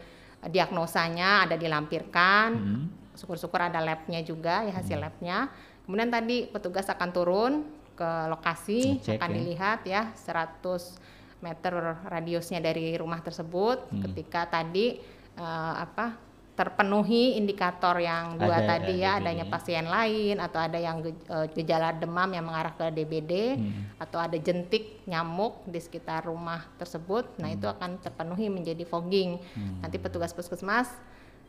[0.50, 2.48] diagnosanya ada dilampirkan.
[2.54, 2.86] Hmm.
[3.14, 5.52] Syukur-syukur ada labnya juga ya hasil labnya.
[5.86, 7.54] Kemudian tadi petugas akan turun
[7.94, 9.36] ke lokasi Ngecek akan ya.
[9.38, 11.74] dilihat ya 100 meter
[12.10, 13.92] radiusnya dari rumah tersebut.
[13.92, 14.02] Hmm.
[14.10, 14.98] Ketika tadi
[15.38, 20.78] eh, apa terpenuhi indikator yang dua Ada, tadi ya di- adanya pasien lain atau ada
[20.78, 23.90] yang eh, gejala demam yang mengarah ke DBD Hmm.
[23.98, 27.26] atau ada jentik nyamuk di sekitar rumah tersebut.
[27.38, 27.74] Nah, itu Hmm.
[27.74, 29.42] akan terpenuhi menjadi fogging.
[29.80, 30.94] Nanti petugas puskesmas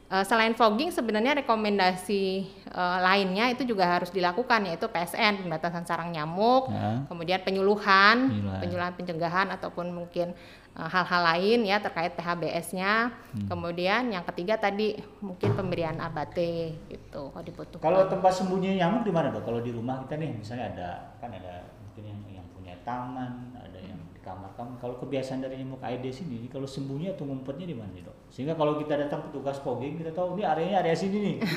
[0.07, 2.25] eh, selain fogging sebenarnya rekomendasi
[2.67, 7.05] eh, lainnya itu juga harus dilakukan yaitu PSN pembatasan sarang nyamuk, Ya.
[7.05, 8.61] kemudian penyuluhan, Penyuluhan.
[8.61, 10.33] penyuluhan pencegahan ataupun mungkin
[10.75, 13.15] hal-hal lain ya terkait THBS-nya.
[13.15, 13.47] Hmm.
[13.47, 17.85] Kemudian yang ketiga tadi mungkin pemberian abate gitu kalau dibutuhkan.
[17.87, 19.47] Kalau tempat sembunyi nyamuk di mana dok?
[19.47, 20.89] Kalau di rumah kita nih misalnya ada
[21.23, 24.75] kan ada mungkin yang yang punya taman, ada yang di kamar kamu.
[24.83, 28.27] Kalau kebiasaan dari nyamuk Aedes ini, kalau sembunyi atau ngumpetnya di mana dok?
[28.35, 31.37] Sehingga kalau kita datang petugas fogging kita tahu ini areanya area sini nih.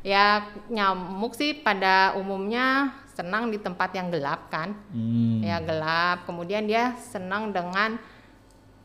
[0.00, 5.44] Ya nyamuk sih pada umumnya senang di tempat yang gelap kan, Hmm.
[5.44, 6.24] ya gelap.
[6.24, 8.00] Kemudian dia senang dengan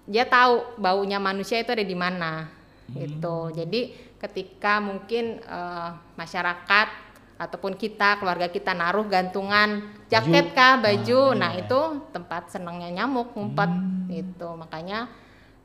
[0.05, 2.45] dia tahu baunya manusia itu ada di mana,
[2.89, 3.49] gitu.
[3.51, 6.87] Jadi ketika mungkin eh, masyarakat
[7.35, 10.55] ataupun kita keluarga kita naruh gantungan jaket Baju.
[10.55, 11.67] kah baju, Ah, nah iya.
[11.67, 14.07] itu tempat senangnya nyamuk ngumpet, Hmm.
[14.07, 14.55] gitu.
[14.55, 15.09] Makanya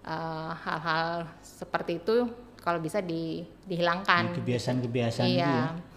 [0.01, 2.25] eh, hal-hal seperti itu
[2.59, 4.33] kalau bisa di, dihilangkan.
[4.35, 5.53] Kebiasaan-kebiasaan itu Iya.
[5.53, 5.90] ya.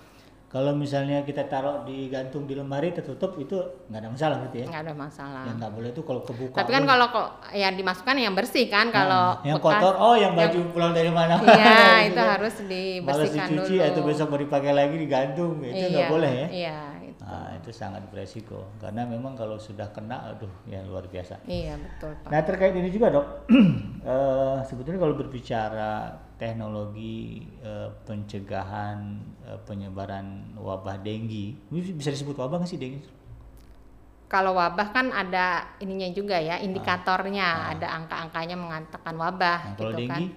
[0.53, 3.57] Kalau misalnya kita taruh di gantung di lemari tertutup itu
[3.89, 4.65] nggak ada masalah gitu ya.
[4.69, 5.43] nggak ada masalah.
[5.43, 6.55] Yang nggak boleh itu kalau kebuka.
[6.55, 10.13] Tapi kan kalau kok yang dimasukkan yang bersih kan kalau Nah, yang bekas- kotor oh
[10.13, 11.73] yang baju pulang dari mana Iya,
[12.05, 12.27] itu kan.
[12.37, 13.87] harus Malas dibersihkan dicuci dulu.
[13.89, 17.21] atau besok mau dipakai lagi digantung itu nggak Iya, boleh ya Iya, itu.
[17.23, 22.13] nah, itu sangat beresiko karena memang kalau sudah kena aduh ya luar biasa Iya, betul,
[22.15, 22.29] Pak.
[22.29, 23.25] nah terkait ini juga dok
[24.05, 28.97] eh, sebetulnya kalau berbicara teknologi eh, pencegahan
[29.43, 33.01] eh, penyebaran wabah denggi ini bisa disebut wabah nggak sih denggi
[34.25, 37.71] Kalau wabah kan ada ininya juga ya, indikatornya, Ah.
[37.77, 40.17] ada angka-angkanya mengatakan wabah Nah, kalau gitu kan.
[40.17, 40.27] denggi?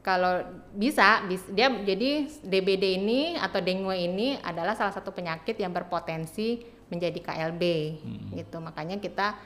[0.00, 0.32] Kalau
[0.72, 6.64] bisa, bis- dia jadi DBD ini atau dengue ini adalah salah satu penyakit yang berpotensi
[6.88, 7.62] menjadi KLB
[8.00, 8.32] Hmm.
[8.32, 8.56] gitu.
[8.56, 9.36] Makanya kita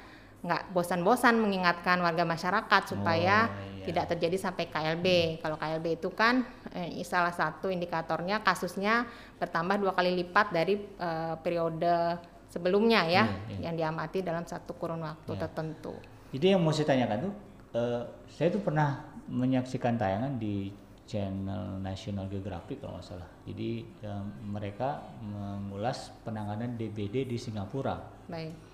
[0.41, 3.85] nggak bosan-bosan mengingatkan warga masyarakat supaya Oh, iya.
[3.93, 5.07] tidak terjadi sampai KLB.
[5.45, 9.05] Kalau KLB itu kan eh, salah satu indikatornya kasusnya
[9.37, 12.17] bertambah dua kali lipat dari eh, periode
[12.49, 13.69] sebelumnya ya iya.
[13.71, 15.41] yang diamati dalam satu kurun waktu Iya.
[15.45, 15.95] tertentu.
[16.33, 17.33] Jadi yang mau saya tanyakan tuh,
[17.77, 18.89] eh, saya tuh pernah
[19.29, 20.73] menyaksikan tayangan di
[21.05, 23.29] channel National Geographic kalau nggak salah.
[23.45, 27.99] Jadi eh, mereka mengulas penanganan DBD di Singapura.
[28.25, 28.70] Baik.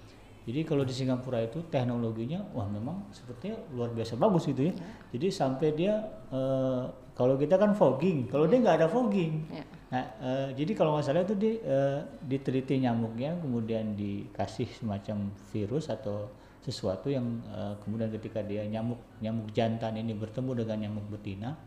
[0.47, 4.73] Jadi kalau di Singapura itu teknologinya, wah memang sepertinya luar biasa bagus gitu ya.
[5.11, 5.99] Jadi sampai dia
[6.31, 6.85] eh,
[7.19, 9.43] kalau kita kan fogging, kalau dia nggak ada fogging.
[9.51, 9.67] Ya.
[9.91, 15.91] Nah, eh, jadi kalau nggak salah itu di, eh, diteliti nyamuknya, kemudian dikasih semacam virus
[15.91, 16.31] atau
[16.63, 21.59] sesuatu yang eh, kemudian ketika dia nyamuk nyamuk jantan ini bertemu dengan nyamuk betina,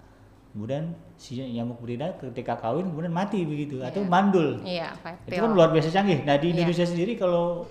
[0.56, 4.60] kemudian si nyamuk betina ketika kawin kemudian mati begitu atau mandul.
[4.64, 4.96] Iya,
[5.28, 6.24] Itu kan luar biasa canggih.
[6.24, 6.64] Nah di Iya.
[6.64, 7.64] Indonesia sendiri kalau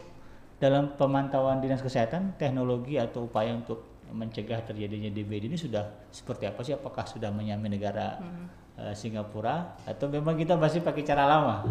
[0.58, 6.60] dalam pemantauan dinas kesehatan teknologi atau upaya untuk mencegah terjadinya DBD ini sudah seperti apa
[6.62, 6.72] sih?
[6.72, 8.46] Apakah sudah menyamai negara Hmm.
[8.78, 11.56] eh, Singapura atau memang kita masih pakai cara lama?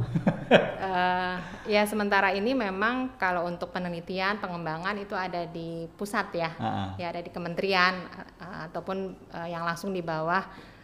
[0.77, 1.35] Eh,
[1.67, 6.89] ya sementara ini memang kalau untuk penelitian pengembangan itu ada di pusat ya, Ah, ah.
[6.95, 8.97] ya ada di kementerian eh, ataupun
[9.27, 10.39] eh, yang langsung di bawah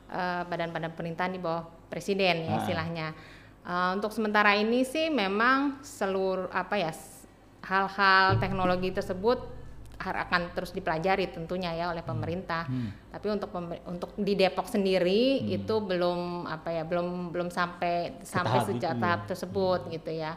[0.10, 2.60] eh, badan-badan pemerintahan di bawah presiden ya Ah.
[2.60, 3.08] istilahnya.
[3.64, 6.92] Eh, untuk sementara ini sih memang seluruh apa ya
[7.64, 9.40] hal-hal teknologi tersebut
[10.04, 12.68] akan terus dipelajari tentunya ya oleh pemerintah.
[12.68, 12.92] Hmm.
[13.08, 13.50] Tapi untuk
[13.88, 15.58] untuk di Depok sendiri hmm.
[15.64, 19.28] itu belum apa ya belum belum sampai sampai sejak tahap ya.
[19.32, 19.92] tersebut hmm.
[19.96, 20.36] gitu ya.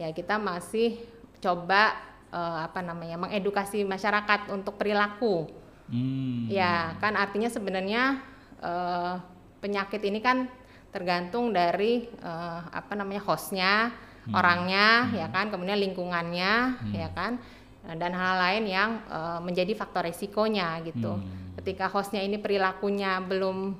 [0.00, 1.04] Ya kita masih
[1.44, 1.92] coba
[2.32, 5.52] uh, apa namanya mengedukasi masyarakat untuk perilaku.
[5.92, 6.48] Hmm.
[6.48, 8.24] Ya kan artinya sebenarnya
[8.64, 9.20] uh,
[9.60, 10.48] penyakit ini kan
[10.88, 13.92] tergantung dari uh, apa namanya hostnya,
[14.28, 14.34] hmm.
[14.34, 15.14] orangnya hmm.
[15.18, 16.94] ya kan, kemudian lingkungannya hmm.
[16.94, 17.42] ya kan
[17.82, 21.18] Eh, dan hal lain yang uh, menjadi faktor resikonya gitu.
[21.18, 21.58] Hmm.
[21.58, 23.74] Ketika hostnya ini perilakunya belum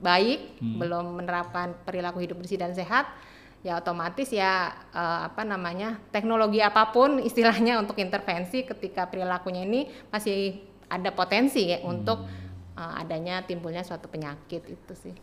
[0.00, 0.80] baik, hmm.
[0.80, 3.12] belum menerapkan perilaku hidup bersih dan sehat,
[3.60, 9.92] ya otomatis ya uh, apa namanya teknologi apa pun istilahnya untuk intervensi ketika perilakunya ini
[10.08, 11.92] masih ada potensi ya hmm.
[11.92, 12.24] untuk
[12.72, 15.14] uh, adanya timbulnya suatu penyakit itu sih.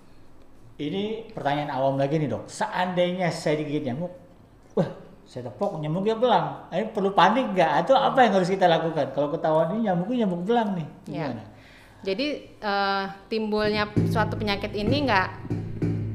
[0.80, 2.46] Ini pertanyaan awam lagi nih dok.
[2.46, 4.29] Seandainya saya digigit nyamuk,
[4.80, 4.90] wah
[5.30, 6.66] saya tepok nyamuknya belang.
[6.74, 7.86] Ini perlu panik nggak?
[7.86, 9.14] Atau apa yang harus kita lakukan?
[9.14, 11.28] Kalau ketahuan ini nyamuknya nyamuk belang nih, Ya.
[12.00, 12.28] Jadi
[12.64, 15.30] uh, timbulnya suatu penyakit ini nggak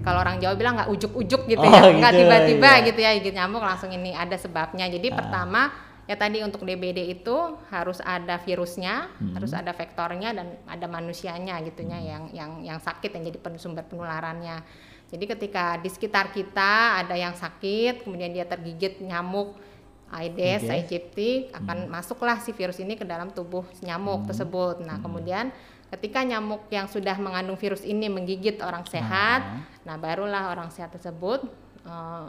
[0.05, 2.85] kalau orang Jawa bilang nggak ujuk-ujuk gitu oh, ya, nggak gitu, tiba-tiba iya.
[2.85, 4.91] gitu ya gigit nyamuk langsung ini ada sebabnya.
[4.91, 5.17] Jadi ah.
[5.17, 5.61] pertama
[6.05, 7.37] ya tadi untuk DBD itu
[7.73, 9.39] harus ada virusnya, hmm.
[9.39, 12.09] harus ada vektornya dan ada manusianya gitunya hmm.
[12.09, 14.61] yang yang yang sakit yang jadi sumber penularannya.
[15.15, 19.55] Jadi ketika di sekitar kita ada yang sakit, kemudian dia tergigit nyamuk
[20.11, 21.91] Aedes aegypti akan hmm.
[21.91, 24.29] masuklah si virus ini ke dalam tubuh nyamuk hmm.
[24.31, 24.77] tersebut.
[24.83, 25.05] Nah, hmm.
[25.07, 25.45] kemudian
[25.95, 29.87] ketika nyamuk yang sudah mengandung virus ini menggigit orang sehat, hmm.
[29.87, 31.47] nah barulah orang sehat tersebut
[31.87, 32.27] uh,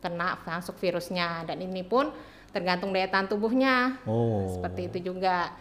[0.00, 2.12] kena masuk virusnya dan ini pun
[2.52, 4.00] tergantung daya tahan tubuhnya.
[4.08, 4.48] Oh.
[4.56, 5.52] Seperti itu juga.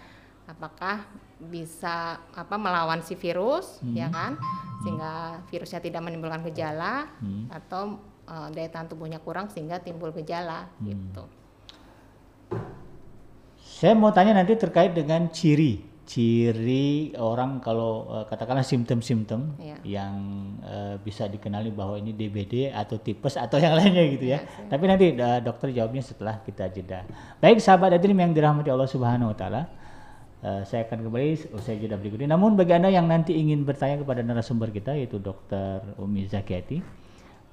[0.49, 1.07] Apakah
[1.49, 3.95] bisa apa melawan si virus hmm.
[3.97, 4.37] ya kan
[4.85, 7.49] sehingga virusnya tidak menimbulkan gejala hmm.
[7.49, 7.97] atau
[8.29, 10.85] uh, daya tahan tubuhnya kurang sehingga timbul gejala hmm.
[10.89, 11.23] gitu.
[13.61, 19.79] Saya mau tanya nanti terkait dengan ciri ciri orang kalau uh, katakanlah simptom-simptom ya.
[19.87, 20.15] yang
[20.59, 24.43] uh, bisa dikenali bahwa ini DBD atau tipes atau yang lainnya gitu ya.
[24.43, 27.07] ya Tapi nanti uh, dokter jawabnya setelah kita jeda.
[27.39, 29.71] Baik sahabat Adrim yang dirahmati Allah Subhanahu wa taala.
[30.41, 32.25] Uh, saya akan kembali usai jeda berikut ini.
[32.25, 36.01] Namun bagi Anda yang nanti ingin bertanya kepada narasumber kita yaitu Dr.
[36.01, 36.81] Umi Zakiati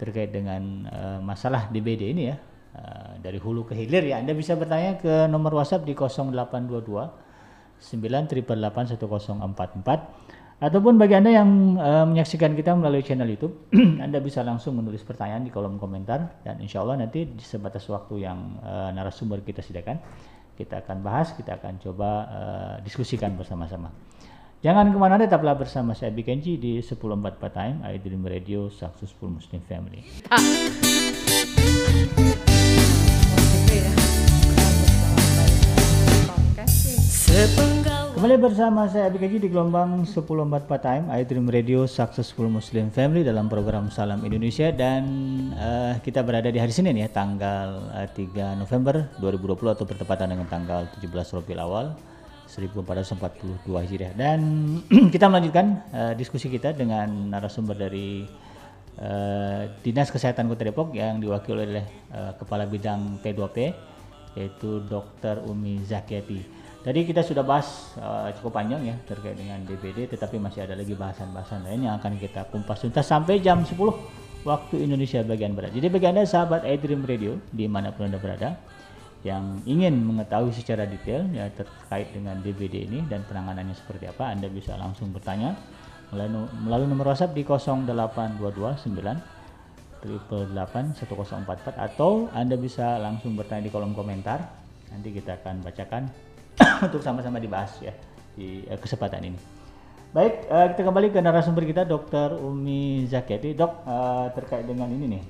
[0.01, 2.41] terkait dengan uh, masalah DBD ini ya.
[2.73, 6.85] Uh, dari hulu ke hilir ya Anda bisa bertanya ke nomor WhatsApp di 0822
[7.81, 13.71] 9881044 ataupun bagi Anda yang uh, menyaksikan kita melalui channel YouTube
[14.05, 18.27] Anda bisa langsung menulis pertanyaan di kolom komentar dan insya Allah nanti di sebatas waktu
[18.27, 20.03] yang uh, narasumber kita sediakan
[20.59, 23.95] kita akan bahas, kita akan coba uh, diskusikan bersama-sama.
[24.59, 30.03] Jangan ke mana-mana, tetaplah bersama saya Bikenji di 1044 Time, iDream Radio, Successful Muslim Family.
[37.39, 37.78] Ah.
[38.19, 43.47] Kembali bersama saya Abi Kaji di gelombang 1044 Time iDream Radio Successful Muslim Family dalam
[43.47, 45.07] program Salam Indonesia dan
[45.55, 50.35] uh, kita berada di hari Senin ya tanggal uh, eh, 3 November 2020 atau bertepatan
[50.35, 51.95] dengan tanggal 17 Rabiul Awal
[52.51, 54.43] 1442 Hijriah dan
[55.15, 58.27] kita melanjutkan uh, diskusi kita dengan narasumber dari
[58.99, 63.59] uh, Dinas Kesehatan Kota Depok yang diwakili oleh uh, Kepala Bidang P2P
[64.35, 65.47] yaitu Dr.
[65.47, 66.58] Umi Zakiati.
[66.79, 70.95] Tadi kita sudah bahas uh, cukup panjang ya terkait dengan DBD, tetapi masih ada lagi
[70.95, 73.75] bahasan-bahasan lain yang akan kita kumpas tuntas sampai jam 10
[74.47, 75.75] waktu Indonesia bagian barat.
[75.75, 78.55] Jadi bagi anda sahabat iDream Radio di mana pun anda berada
[79.27, 84.47] yang ingin mengetahui secara detail ya terkait dengan DBD ini dan penanganannya seperti apa, anda
[84.47, 85.59] bisa langsung bertanya
[86.15, 89.37] melalui, nomor WhatsApp di 08229
[89.99, 94.47] 888 1044 atau Anda bisa langsung bertanya di kolom komentar.
[94.95, 96.07] Nanti kita akan bacakan
[96.87, 97.95] untuk sama-sama dibahas ya
[98.35, 99.39] di uh, kesempatan ini.
[100.09, 102.41] Baik, uh, kita kembali ke narasumber kita Dr.
[102.41, 103.53] Umi Zakiati.
[103.53, 105.23] Dok, uh, terkait dengan ini nih.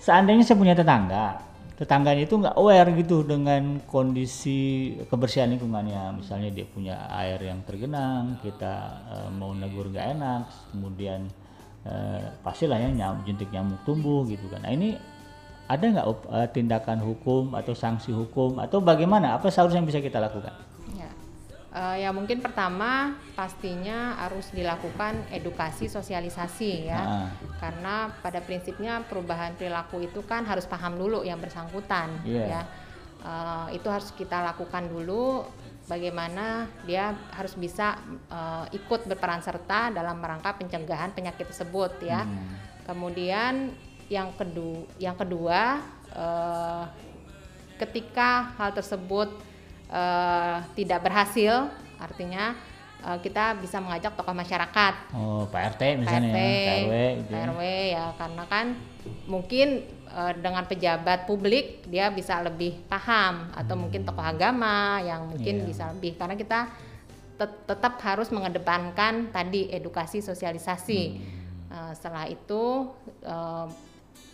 [0.00, 1.42] Seandainya saya punya tetangga,
[1.76, 6.22] tetangganya itu nggak aware gitu dengan kondisi kebersihan lingkungannya.
[6.22, 11.26] Misalnya dia punya air yang tergenang, kita uh, mau negur nggak enak, kemudian
[11.84, 14.62] uh, pastilah ya nyamuk, jentik nyamuk tumbuh gitu kan.
[14.62, 14.94] Nah ini
[15.70, 20.18] ada nggak uh, tindakan hukum atau sanksi hukum atau bagaimana apa seharusnya yang bisa kita
[20.18, 20.50] lakukan?
[20.98, 21.10] Ya.
[21.70, 27.28] Uh, ya mungkin pertama pastinya harus dilakukan edukasi sosialisasi ya nah.
[27.62, 32.58] karena pada prinsipnya perubahan perilaku itu kan harus paham dulu yang bersangkutan yeah.
[32.58, 32.62] ya
[33.22, 35.46] uh, itu harus kita lakukan dulu
[35.86, 37.94] bagaimana dia harus bisa
[38.26, 42.82] uh, ikut berperan serta dalam rangka pencegahan penyakit tersebut ya hmm.
[42.90, 43.70] kemudian
[44.10, 45.78] yang kedua yang kedua
[46.12, 46.84] uh,
[47.80, 49.32] ketika hal tersebut
[49.88, 52.52] uh, tidak berhasil, artinya
[53.00, 54.94] uh, kita bisa mengajak tokoh masyarakat.
[55.16, 56.94] Oh, Pak RT misalnya, ya, RW
[57.24, 57.32] gitu.
[57.32, 57.42] ya.
[57.48, 57.62] RW
[57.96, 58.66] ya, karena kan
[59.24, 59.68] mungkin
[60.12, 63.82] uh, dengan pejabat publik dia bisa lebih paham atau hmm.
[63.88, 65.66] mungkin tokoh agama yang mungkin yeah.
[65.66, 66.68] bisa lebih karena kita
[67.40, 71.02] tet tetap harus mengedepankan tadi edukasi sosialisasi.
[71.16, 71.38] Hmm.
[71.70, 72.90] Uh, setelah itu
[73.22, 73.70] uh,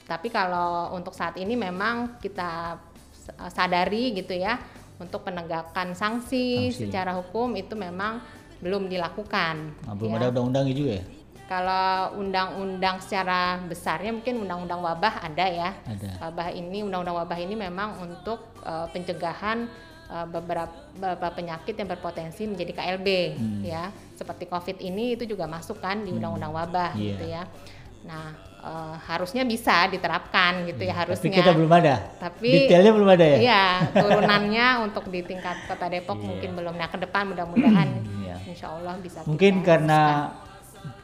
[0.06, 2.78] tapi kalau untuk saat ini memang kita
[3.50, 4.54] sadari gitu ya
[4.96, 6.88] untuk penegakan sanksi, sanksi.
[6.88, 8.22] secara hukum itu memang
[8.64, 9.76] belum dilakukan.
[9.84, 10.18] Nah, belum ya.
[10.22, 11.04] ada undang-undang juga ya?
[11.46, 15.70] Kalau undang-undang secara besarnya mungkin undang-undang wabah ada ya.
[15.86, 16.10] Ada.
[16.26, 19.70] Wabah ini undang-undang wabah ini memang untuk uh, pencegahan
[20.10, 23.62] uh, beberapa, beberapa penyakit yang berpotensi menjadi KLB hmm.
[23.62, 23.94] ya.
[24.18, 26.18] Seperti Covid ini itu juga masuk kan di hmm.
[26.18, 27.14] undang-undang wabah yeah.
[27.14, 27.42] gitu ya.
[28.06, 28.26] Nah,
[28.62, 31.30] uh, harusnya bisa diterapkan gitu ya hmm, harusnya.
[31.30, 31.94] Tapi kita belum ada.
[32.18, 33.38] Tapi detailnya belum ada ya.
[33.38, 33.64] Iya,
[34.02, 36.26] turunannya untuk di tingkat Kota Depok yeah.
[36.26, 36.74] mungkin belum.
[36.78, 37.88] Nah, ke depan mudah-mudahan
[38.22, 38.38] yeah.
[38.46, 39.26] Insya Allah bisa.
[39.26, 40.32] Mungkin karena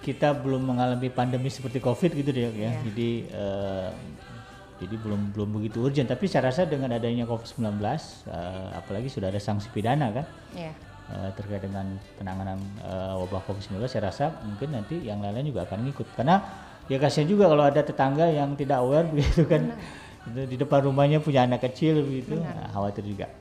[0.03, 2.51] kita belum mengalami pandemi seperti Covid gitu deh ya.
[2.71, 2.75] Yeah.
[2.87, 3.91] Jadi uh,
[4.83, 9.31] jadi belum belum begitu urgent tapi saya rasa dengan adanya Covid-19 uh, eh, apalagi sudah
[9.31, 10.27] ada sanksi pidana kan.
[10.55, 10.75] Yeah.
[11.12, 15.85] Uh, terkait dengan penanganan uh, wabah Covid-19 saya rasa mungkin nanti yang lain-lain juga akan
[15.91, 16.41] ngikut karena
[16.92, 19.72] ya kasihan juga kalau ada tetangga yang tidak aware begitu kan
[20.28, 20.44] Benar.
[20.44, 23.33] di depan rumahnya punya anak kecil begitu nah, khawatir juga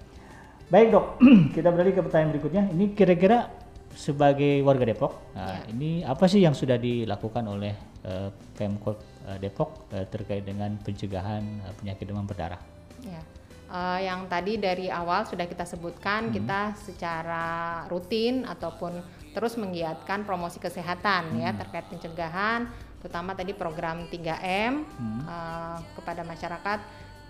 [0.72, 1.06] baik dok
[1.60, 3.52] kita beralih ke pertanyaan berikutnya ini kira-kira
[3.92, 5.76] sebagai warga Depok nah, ya.
[5.76, 7.76] ini apa sih yang sudah dilakukan oleh
[8.08, 12.62] uh, Pemkot uh, Depok uh, terkait dengan pencegahan uh, penyakit demam berdarah
[13.04, 13.20] ya.
[13.68, 16.34] uh, yang tadi dari awal sudah kita sebutkan hmm.
[16.40, 17.46] kita secara
[17.92, 19.04] rutin ataupun
[19.36, 21.52] terus menggiatkan promosi kesehatan ya, hmm.
[21.52, 25.22] ya terkait pencegahan terutama tadi program 3M hmm.
[25.26, 26.80] uh, kepada masyarakat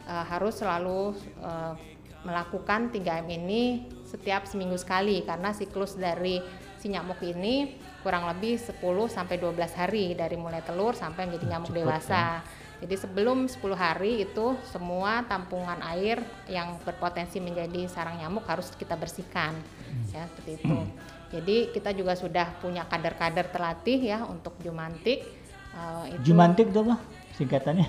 [0.06, 1.74] uh, harus selalu uh,
[2.22, 6.38] melakukan 3M ini setiap seminggu sekali karena siklus dari
[6.78, 8.78] si nyamuk ini kurang lebih 10
[9.10, 12.22] sampai 12 hari dari mulai telur sampai menjadi nyamuk Cepet, dewasa.
[12.22, 12.42] Ya.
[12.82, 16.18] Jadi sebelum 10 hari itu semua tampungan air
[16.50, 19.54] yang berpotensi menjadi sarang nyamuk harus kita bersihkan.
[19.54, 20.06] Hmm.
[20.10, 20.78] Ya, seperti itu.
[20.78, 20.90] Hmm.
[21.38, 25.24] Jadi kita juga sudah punya kader-kader terlatih ya untuk Jumantik
[25.72, 26.96] Uh, itu Jumantik itu apa
[27.40, 27.88] singkatannya?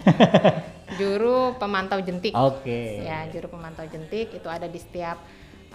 [1.00, 2.32] juru pemantau jentik.
[2.32, 2.62] Oke.
[2.62, 2.88] Okay.
[3.04, 5.18] Ya, juru pemantau jentik itu ada di setiap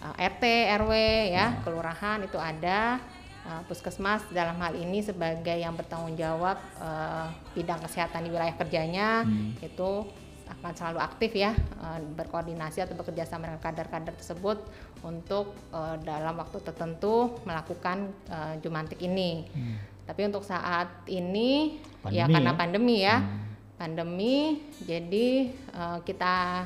[0.02, 0.44] uh, eh, RT,
[0.82, 0.92] RW
[1.34, 1.60] ya, hmm.
[1.66, 3.02] kelurahan itu ada.
[3.48, 9.24] Uh, puskesmas dalam hal ini sebagai yang bertanggung jawab uh, bidang kesehatan di wilayah kerjanya
[9.24, 9.64] hmm.
[9.64, 10.04] itu
[10.48, 14.64] akan selalu aktif ya uh, berkoordinasi atau bekerja sama dengan kader-kader tersebut
[15.04, 19.48] untuk uh, dalam waktu tertentu melakukan uh, jumantik ini.
[19.52, 19.76] Hmm.
[20.08, 23.40] Tapi untuk saat ini pandemi, ya karena pandemi ya, hmm.
[23.78, 24.36] pandemi,
[24.84, 25.28] jadi
[25.76, 26.66] uh, kita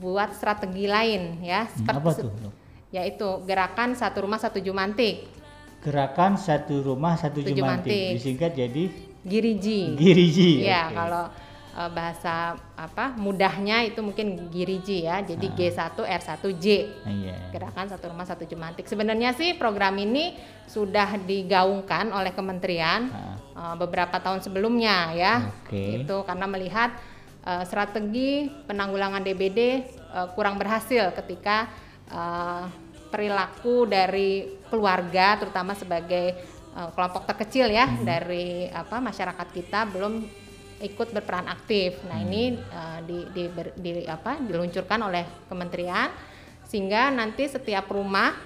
[0.00, 1.64] buat strategi lain ya.
[1.68, 2.32] Hmm, apa tuh?
[2.92, 5.28] Yaitu gerakan satu rumah satu jumantik.
[5.84, 7.92] Gerakan satu rumah satu, satu jumantik.
[7.92, 8.16] jumantik.
[8.18, 8.84] Disingkat jadi
[9.28, 9.80] Giriji.
[9.98, 10.50] Giriji.
[10.64, 10.96] Ya okay.
[10.96, 11.24] kalau
[11.78, 15.22] uh, bahasa apa mudahnya itu mungkin giriji ya.
[15.22, 15.54] Jadi ah.
[15.54, 16.66] G1 R1J.
[17.06, 17.54] Yeah.
[17.54, 18.90] Gerakan satu rumah satu jumantik.
[18.90, 20.34] Sebenarnya sih program ini
[20.66, 23.38] sudah digaungkan oleh kementerian ah.
[23.54, 25.34] uh, beberapa tahun sebelumnya ya.
[25.64, 26.02] Okay.
[26.02, 26.98] Itu karena melihat
[27.46, 31.70] uh, strategi penanggulangan DBD uh, kurang berhasil ketika
[32.10, 32.66] uh,
[33.08, 36.36] perilaku dari keluarga terutama sebagai
[36.76, 38.04] uh, kelompok terkecil ya hmm.
[38.04, 40.28] dari apa masyarakat kita belum
[40.78, 41.98] ikut berperan aktif.
[42.06, 42.26] Nah, hmm.
[42.30, 46.10] ini uh, di, di, ber, di apa diluncurkan oleh kementerian
[46.68, 48.36] sehingga nanti setiap rumah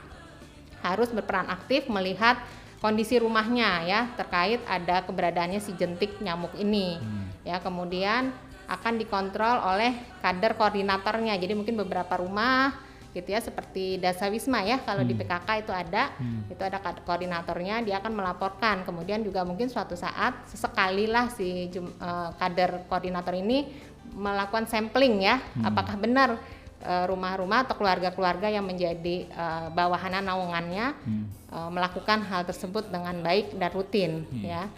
[0.82, 2.38] harus berperan aktif melihat
[2.82, 6.98] kondisi rumahnya ya terkait ada keberadaannya si jentik nyamuk ini.
[6.98, 7.26] Hmm.
[7.42, 8.30] Ya, kemudian
[8.70, 9.92] akan dikontrol oleh
[10.22, 11.34] kader koordinatornya.
[11.36, 15.10] Jadi mungkin beberapa rumah gitu ya seperti Dasa Wisma ya kalau hmm.
[15.12, 16.48] di PKK itu ada hmm.
[16.48, 22.32] itu ada koordinatornya dia akan melaporkan kemudian juga mungkin suatu saat sesekali lah si uh,
[22.40, 23.68] kader koordinator ini
[24.16, 25.68] melakukan sampling ya hmm.
[25.68, 26.36] apakah benar
[26.84, 31.24] eh, rumah-rumah atau keluarga-keluarga yang menjadi uh, bawahan naungannya hmm.
[31.48, 34.42] uh, melakukan hal tersebut dengan baik dan rutin hmm.
[34.44, 34.68] ya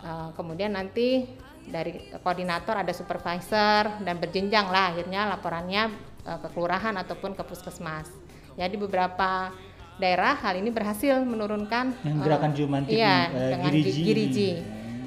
[0.00, 1.28] uh, kemudian nanti
[1.68, 8.08] dari koordinator ada supervisor dan berjenjang lah akhirnya laporannya ke kelurahan ataupun ke puskesmas.
[8.58, 9.54] Jadi beberapa
[10.00, 14.00] daerah hal ini berhasil menurunkan yang gerakan uh, Jumantik iya, uh, dengan giriji.
[14.02, 14.50] giriji.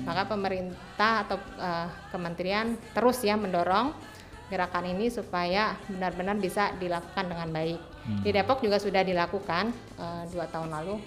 [0.03, 3.95] Maka pemerintah atau uh, kementerian terus ya mendorong
[4.51, 7.79] gerakan ini supaya benar-benar bisa dilakukan dengan baik.
[8.03, 8.21] Hmm.
[8.21, 11.01] Di Depok juga sudah dilakukan uh, dua tahun lalu,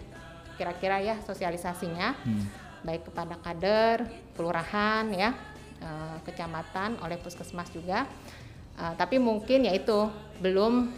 [0.59, 2.45] kira-kira ya sosialisasinya, hmm.
[2.83, 5.31] baik kepada kader, kelurahan ya,
[5.85, 8.09] uh, kecamatan, oleh puskesmas juga
[8.77, 10.93] Uh, tapi mungkin ya itu belum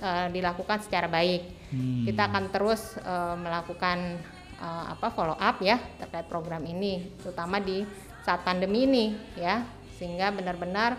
[0.00, 1.68] uh, dilakukan secara baik.
[1.68, 2.08] Hmm.
[2.08, 4.18] Kita akan terus uh, melakukan
[4.56, 7.84] uh, apa follow up ya terkait program ini, terutama di
[8.24, 9.04] saat pandemi ini
[9.36, 9.68] ya,
[10.00, 10.96] sehingga benar-benar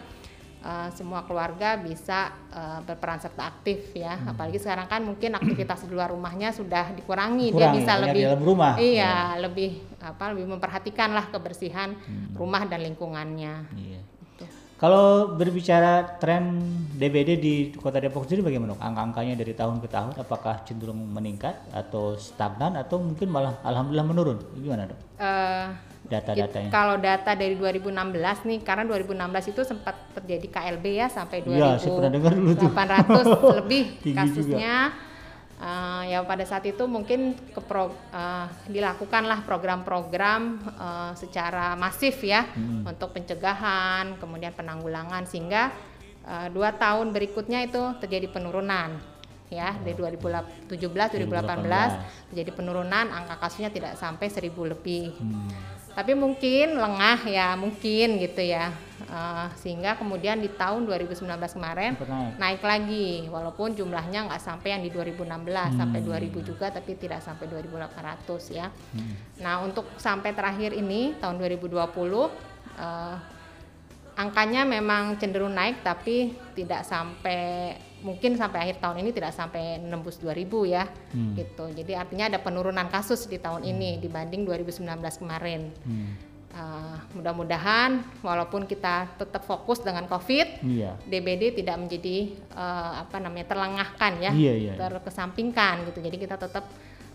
[0.62, 4.14] uh, semua keluarga bisa uh, berperan serta aktif ya.
[4.14, 4.38] Hmm.
[4.38, 8.22] Apalagi sekarang kan mungkin aktivitas di luar rumahnya sudah dikurangi, Kurang, dia bisa ya, lebih
[8.30, 8.74] dalam rumah.
[8.78, 9.14] Iya, ya.
[9.42, 12.38] lebih apa lebih memperhatikan lah kebersihan hmm.
[12.38, 13.56] rumah dan lingkungannya.
[13.74, 14.02] Iya.
[14.82, 16.58] Kalau berbicara tren
[16.98, 18.74] DBD di Kota Depok sendiri bagaimana?
[18.82, 24.42] Angka-angkanya dari tahun ke tahun apakah cenderung meningkat atau stagnan atau mungkin malah alhamdulillah menurun?
[24.58, 24.98] Gimana, Dok?
[25.22, 25.70] Uh,
[26.10, 26.74] data-datanya?
[26.74, 33.54] Kalau data dari 2016 nih, karena 2016 itu sempat terjadi KLB ya sampai 2800 ya,
[33.62, 34.78] lebih kasusnya.
[35.62, 42.49] Uh, ya pada saat itu mungkin ke pro, uh, dilakukanlah program-program uh, secara masif ya
[42.49, 42.89] hmm.
[42.89, 45.70] untuk pencegahan, kemudian penanggulangan sehingga
[46.26, 48.97] uh, dua tahun berikutnya itu terjadi penurunan
[49.53, 49.86] ya oh.
[49.86, 55.14] dari 2017 2018, 2018 terjadi penurunan angka kasusnya tidak sampai seribu lebih.
[55.14, 58.72] Hmm tapi mungkin lengah ya mungkin gitu ya
[59.12, 61.28] uh, sehingga kemudian di tahun 2019
[61.58, 62.39] kemarin naik.
[62.39, 65.78] naik lagi walaupun jumlahnya nggak sampai yang di 2016 hmm.
[65.78, 69.44] sampai 2000 juga tapi tidak sampai 2800 ya hmm.
[69.44, 73.16] nah untuk sampai terakhir ini tahun 2020 uh,
[74.16, 80.18] angkanya memang cenderung naik tapi tidak sampai mungkin sampai akhir tahun ini tidak sampai nembus
[80.22, 81.34] 2000 ya hmm.
[81.38, 83.72] gitu jadi artinya ada penurunan kasus di tahun hmm.
[83.72, 84.86] ini dibanding 2019
[85.22, 86.10] kemarin hmm.
[86.54, 90.97] uh, mudah-mudahan walaupun kita tetap fokus dengan covid iya.
[91.06, 94.82] DBD tidak menjadi uh, apa namanya terlengahkan ya iya, iya, iya.
[94.82, 96.66] terkesampingkan gitu jadi kita tetap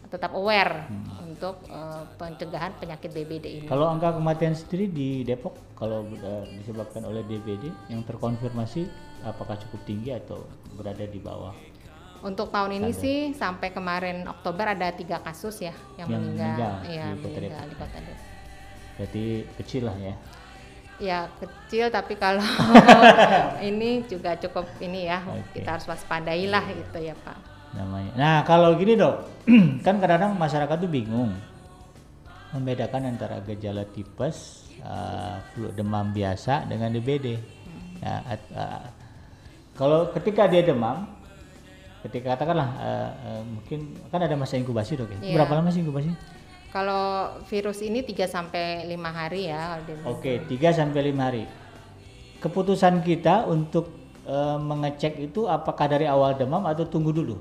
[0.07, 1.27] tetap aware hmm.
[1.27, 3.67] untuk uh, pencegahan penyakit DBD ini.
[3.67, 8.87] Kalau angka kematian sendiri di Depok kalau uh, disebabkan oleh DBD yang terkonfirmasi
[9.25, 10.45] apakah cukup tinggi atau
[10.77, 11.55] berada di bawah?
[12.25, 16.75] Untuk tahun ini sih sampai kemarin Oktober ada tiga kasus ya yang, yang meninggal, meninggal,
[16.89, 18.29] ya, di, meninggal di Kota Depok.
[18.97, 19.25] Berarti
[19.61, 20.15] kecil lah ya?
[20.97, 22.43] Ya kecil tapi kalau
[23.69, 25.61] ini juga cukup ini ya okay.
[25.61, 27.39] kita harus waspadai lah gitu ya Pak.
[27.77, 28.13] Namanya.
[28.17, 29.45] Nah kalau gini dok,
[29.85, 31.37] kan kadang-kadang masyarakat tuh bingung
[32.57, 37.37] membedakan antara gejala tipes, uh, flu demam biasa dengan DBD.
[37.37, 38.01] Hmm.
[38.01, 38.15] Ya,
[38.57, 38.83] uh,
[39.77, 41.05] kalau ketika dia demam,
[42.09, 45.19] ketika katakanlah uh, uh, mungkin kan ada masa inkubasi dok ya.
[45.21, 45.37] Yeah.
[45.37, 46.17] Berapa lama sih inkubasi?
[46.73, 49.81] Kalau virus ini 3 sampai 5 hari ya.
[50.05, 51.45] Oke, okay, 3 sampai 5 hari.
[52.37, 53.89] Keputusan kita untuk
[54.29, 57.41] uh, mengecek itu apakah dari awal demam atau tunggu dulu?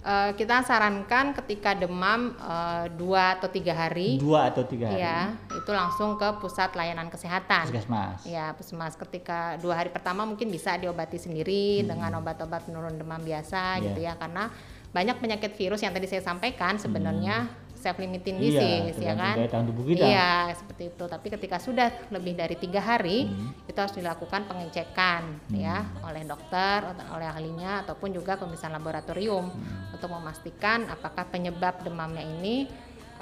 [0.00, 4.16] Uh, kita sarankan ketika demam uh, dua atau tiga hari.
[4.16, 5.04] Dua atau tiga hari.
[5.04, 7.68] Ya, itu langsung ke pusat layanan kesehatan.
[7.68, 8.24] Puskesmas.
[8.24, 8.96] Ya, puskesmas.
[8.96, 11.92] Ketika dua hari pertama mungkin bisa diobati sendiri hmm.
[11.92, 13.84] dengan obat-obat penurun demam biasa yeah.
[13.84, 14.48] gitu ya, karena
[14.90, 19.64] banyak penyakit virus yang tadi saya sampaikan sebenarnya hmm self limiting disease iya, ya kan
[19.64, 20.04] tubuh kita.
[20.04, 23.64] iya seperti itu tapi ketika sudah lebih dari tiga hari hmm.
[23.64, 25.56] itu harus dilakukan pengecekan hmm.
[25.56, 26.84] ya oleh dokter
[27.16, 29.96] oleh ahlinya ataupun juga pemeriksaan laboratorium hmm.
[29.96, 32.68] untuk memastikan apakah penyebab demamnya ini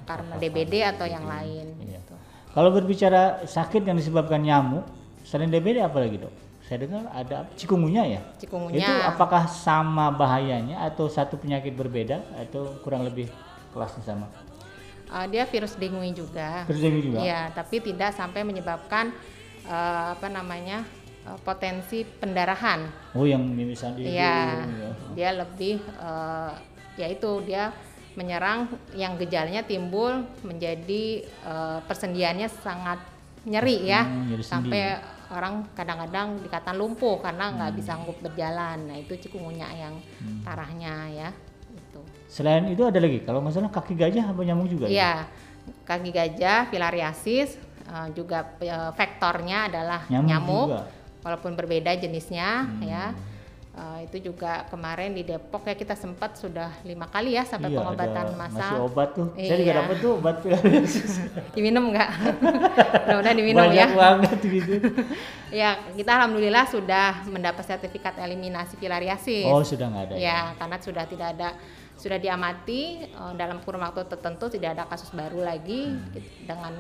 [0.03, 2.03] karena DBD atau yang lain iya.
[2.03, 2.15] gitu.
[2.51, 4.83] kalau berbicara sakit yang disebabkan nyamuk
[5.23, 8.21] selain DBD apa lagi dok saya dengar ada cikungunya ya.
[8.37, 8.85] Cikungunya.
[8.85, 13.33] Itu apakah sama bahayanya atau satu penyakit berbeda atau kurang lebih
[13.73, 14.29] kelasnya sama?
[15.13, 16.65] Uh, dia virus dengue juga.
[16.69, 17.19] Virus dengue juga.
[17.21, 19.13] Iya, tapi tidak sampai menyebabkan
[19.69, 20.85] uh, apa namanya
[21.29, 22.89] uh, potensi pendarahan.
[23.17, 24.91] Oh, yang mimisan di Iya, ya.
[25.17, 26.53] dia lebih uh,
[26.99, 27.71] yaitu dia
[28.19, 28.67] menyerang
[28.99, 32.99] yang gejalanya timbul menjadi uh, persendiannya sangat
[33.47, 34.99] nyeri ya, hmm, nyeri sampai
[35.31, 37.79] orang kadang-kadang dikatakan lumpuh karena nggak hmm.
[37.79, 38.91] bisa sanggup berjalan.
[38.91, 40.43] Nah itu cikungunya yang hmm.
[40.43, 41.31] parahnya ya.
[42.29, 44.87] Selain itu ada lagi kalau masalah kaki gajah apa nyamuk juga?
[44.87, 45.25] Iya,
[45.89, 47.57] kaki gajah, filariasis
[47.89, 50.69] uh, juga uh, vektornya adalah nyamuk, nyamuk
[51.25, 52.85] walaupun berbeda jenisnya hmm.
[52.85, 53.05] ya.
[53.79, 57.79] Uh, itu juga kemarin di Depok ya kita sempat sudah lima kali ya sampai iya,
[57.79, 58.75] pengobatan massal.
[58.75, 59.29] Masih obat tuh.
[59.39, 59.47] Iya.
[59.47, 61.13] Saya juga dapat tuh obat filariasis.
[61.55, 62.11] diminum nggak?
[63.07, 63.95] Mudah-mudahan diminum Banyak ya.
[63.95, 64.75] banget gitu.
[65.55, 69.47] ya kita alhamdulillah sudah mendapat sertifikat eliminasi filariasis.
[69.47, 70.15] Oh sudah nggak ada.
[70.19, 71.49] Ya, ya karena sudah tidak ada
[71.95, 76.47] sudah diamati uh, dalam kurun waktu tertentu tidak ada kasus baru lagi hmm.
[76.51, 76.75] dengan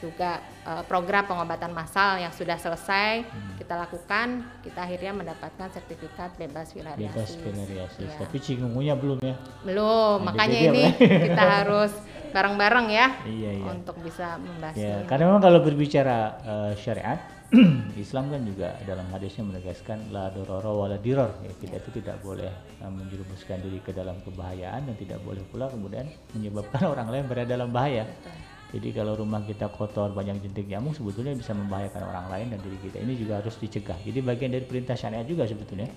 [0.00, 3.60] juga uh, program pengobatan massal yang sudah selesai hmm.
[3.60, 7.36] kita lakukan, kita akhirnya mendapatkan sertifikat bebas filariasis.
[7.36, 8.10] Bebas filariasis.
[8.10, 8.18] Ya.
[8.18, 9.36] Tapi cikungunya belum ya?
[9.62, 10.84] Belum, nah, makanya ini
[11.28, 11.92] kita harus
[12.30, 13.66] bareng-bareng ya iya, iya.
[13.68, 14.74] untuk bisa membahas.
[14.78, 17.18] Ya, karena memang kalau berbicara uh, syariat,
[17.98, 21.80] Islam kan juga dalam hadisnya menegaskan la dororo wala diror ya, kita ya.
[21.82, 26.86] itu tidak boleh uh, menjerumuskan diri ke dalam kebahayaan dan tidak boleh pula kemudian menyebabkan
[26.94, 28.06] orang lain berada dalam bahaya.
[28.06, 28.49] Betul.
[28.70, 32.78] Jadi kalau rumah kita kotor banyak jentik nyamuk sebetulnya bisa membahayakan orang lain dan diri
[32.78, 33.02] kita.
[33.02, 33.98] Ini juga harus dicegah.
[33.98, 35.90] Jadi bagian dari perintah syariat juga sebetulnya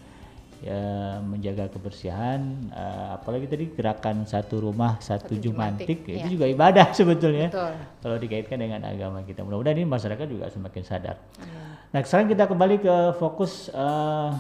[0.64, 6.24] ya menjaga kebersihan uh, apalagi tadi gerakan satu rumah satu, satu jumantik, ya.
[6.24, 7.76] itu juga ibadah sebetulnya Betul.
[8.00, 11.92] kalau dikaitkan dengan agama kita mudah-mudahan ini masyarakat juga semakin sadar hmm.
[11.92, 14.40] nah sekarang kita kembali ke fokus uh,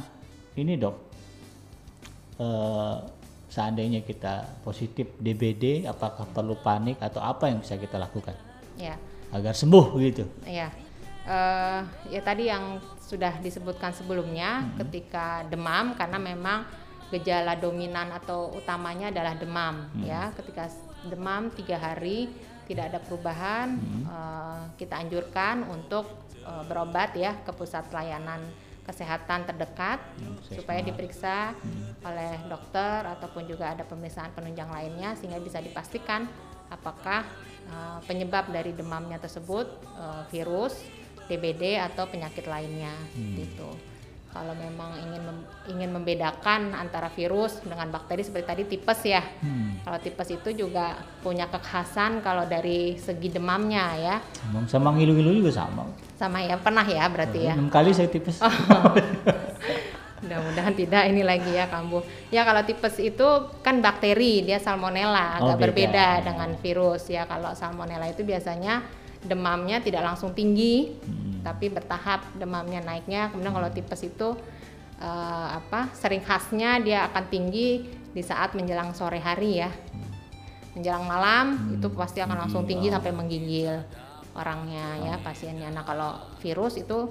[0.55, 0.95] ini dok
[2.39, 3.03] uh,
[3.53, 8.33] seandainya kita positif DBD apakah perlu panik atau apa yang bisa kita lakukan
[8.81, 8.97] ya.
[9.29, 10.73] agar sembuh gitu ya
[11.29, 14.81] uh, ya tadi yang sudah disebutkan sebelumnya hmm.
[14.81, 16.65] ketika demam karena memang
[17.13, 20.01] gejala dominan atau utamanya adalah demam hmm.
[20.01, 20.65] ya ketika
[21.05, 22.33] demam tiga hari
[22.65, 24.03] tidak ada perubahan hmm.
[24.09, 26.09] uh, kita anjurkan untuk
[26.41, 28.41] uh, berobat ya ke pusat pelayanan
[28.83, 32.03] kesehatan terdekat hmm, supaya diperiksa hmm.
[32.03, 36.27] oleh dokter ataupun juga ada pemeriksaan penunjang lainnya sehingga bisa dipastikan
[36.67, 37.23] apakah
[37.71, 40.83] uh, penyebab dari demamnya tersebut uh, virus
[41.31, 43.35] DBD atau penyakit lainnya hmm.
[43.39, 43.92] gitu.
[44.33, 49.21] Kalau memang ingin mem ingin membedakan antara virus dengan bakteri seperti tadi tipes ya.
[49.21, 49.77] Hmm.
[49.85, 54.15] Kalau tipes itu juga punya kekhasan kalau dari segi demamnya ya.
[54.49, 55.85] Demam sama ngilu-ngilu juga sama.
[56.17, 57.53] Sama ya, pernah ya berarti ya.
[57.53, 58.41] Enam kali saya tipes.
[58.41, 58.49] Oh.
[60.23, 62.01] Mudah-mudahan tidak ini lagi ya kambuh.
[62.31, 63.27] Ya kalau tipes itu
[63.61, 67.27] kan bakteri, dia salmonella, agak oh, berbeda dengan virus ya.
[67.27, 71.41] Kalau salmonella itu biasanya demamnya tidak langsung tinggi hmm.
[71.43, 73.31] tapi bertahap demamnya naiknya.
[73.31, 74.35] Kemudian kalau tipes itu
[74.99, 79.71] uh, apa sering khasnya dia akan tinggi di saat menjelang sore hari ya.
[80.77, 81.75] Menjelang malam hmm.
[81.79, 83.83] itu pasti akan langsung tinggi sampai menggigil
[84.33, 85.69] orangnya ya pasiennya.
[85.69, 87.09] Nah kalau virus itu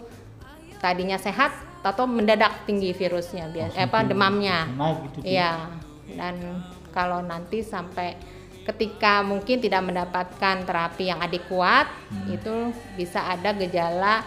[0.83, 4.71] tadinya sehat atau mendadak tinggi virusnya biasa eh, apa demamnya.
[5.11, 5.67] Gitu, iya
[6.15, 8.15] dan kalau nanti sampai
[8.63, 12.37] ketika mungkin tidak mendapatkan terapi yang adekuat hmm.
[12.37, 12.55] itu
[12.95, 14.23] bisa ada gejala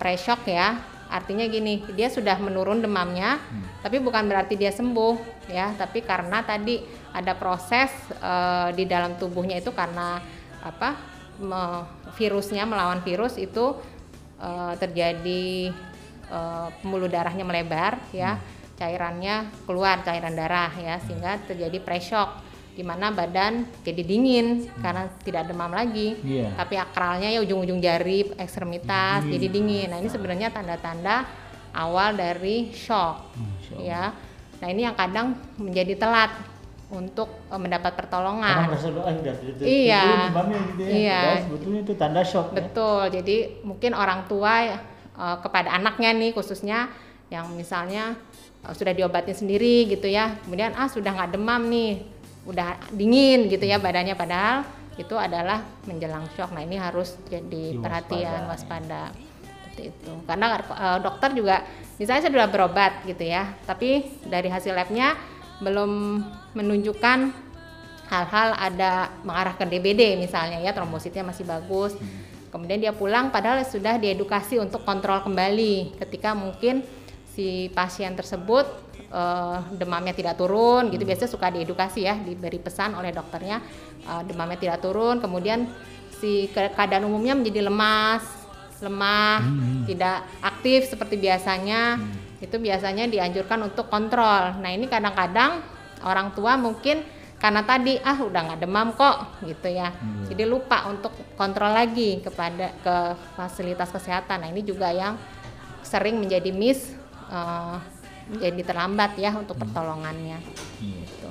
[0.00, 0.80] pre-shock ya
[1.12, 3.84] artinya gini dia sudah menurun demamnya hmm.
[3.84, 6.80] tapi bukan berarti dia sembuh ya tapi karena tadi
[7.12, 10.18] ada proses uh, di dalam tubuhnya itu karena
[10.64, 10.96] apa
[11.38, 11.84] me,
[12.16, 13.76] virusnya melawan virus itu
[14.40, 15.70] uh, terjadi
[16.32, 18.42] uh, pembuluh darahnya melebar ya hmm.
[18.80, 19.34] cairannya
[19.68, 24.82] keluar cairan darah ya sehingga terjadi pre-shock di mana badan jadi dingin hmm.
[24.82, 26.50] karena tidak demam lagi yeah.
[26.58, 29.30] tapi akralnya ya ujung-ujung jari ekstremitas hmm.
[29.30, 31.22] jadi dingin nah ini sebenarnya tanda-tanda
[31.70, 34.10] awal dari shock hmm, ya
[34.58, 36.34] nah ini yang kadang menjadi telat
[36.94, 38.70] untuk uh, mendapat pertolongan.
[38.70, 39.34] Karena doa sudah
[39.66, 40.02] iya,
[40.62, 40.90] gitu ya.
[40.94, 41.20] Iya.
[41.42, 42.54] sebetulnya itu tanda shock.
[42.54, 42.62] Ya.
[42.62, 43.02] Betul.
[43.10, 43.12] Ya?
[43.20, 44.54] Jadi mungkin orang tua
[45.18, 46.92] uh, kepada anaknya nih khususnya
[47.32, 48.14] yang misalnya
[48.62, 50.38] uh, sudah diobatin sendiri gitu ya.
[50.46, 52.13] Kemudian ah sudah nggak demam nih
[52.44, 54.64] udah dingin gitu ya badannya padahal
[54.94, 56.54] itu adalah menjelang shock.
[56.54, 59.10] Nah, ini harus jadi perhatian waspada
[59.74, 60.12] seperti itu.
[60.22, 61.66] Karena uh, dokter juga
[61.98, 65.18] misalnya saya sudah berobat gitu ya, tapi dari hasil labnya
[65.58, 66.22] belum
[66.54, 67.18] menunjukkan
[68.04, 71.98] hal-hal ada mengarah ke DBD misalnya ya trombositnya masih bagus.
[71.98, 72.22] Hmm.
[72.54, 76.86] Kemudian dia pulang padahal sudah diedukasi untuk kontrol kembali ketika mungkin
[77.34, 78.83] si pasien tersebut
[79.14, 81.10] uh, demamnya tidak turun gitu hmm.
[81.14, 83.62] biasanya suka diedukasi ya diberi pesan oleh dokternya
[84.10, 85.70] uh, demamnya tidak turun kemudian
[86.18, 88.26] si keadaan umumnya menjadi lemas
[88.82, 89.86] lemah hmm.
[89.86, 92.42] tidak aktif seperti biasanya hmm.
[92.42, 95.62] itu biasanya dianjurkan untuk kontrol nah ini kadang-kadang
[96.02, 97.06] orang tua mungkin
[97.38, 100.32] karena tadi ah udah nggak demam kok gitu ya hmm.
[100.32, 102.96] jadi lupa untuk kontrol lagi kepada ke
[103.36, 105.20] fasilitas kesehatan nah ini juga yang
[105.84, 106.96] sering menjadi miss
[107.28, 107.76] uh,
[108.32, 109.64] jadi terlambat ya untuk hmm.
[109.68, 110.38] pertolongannya.
[110.80, 110.94] Hmm.
[111.04, 111.30] Gitu.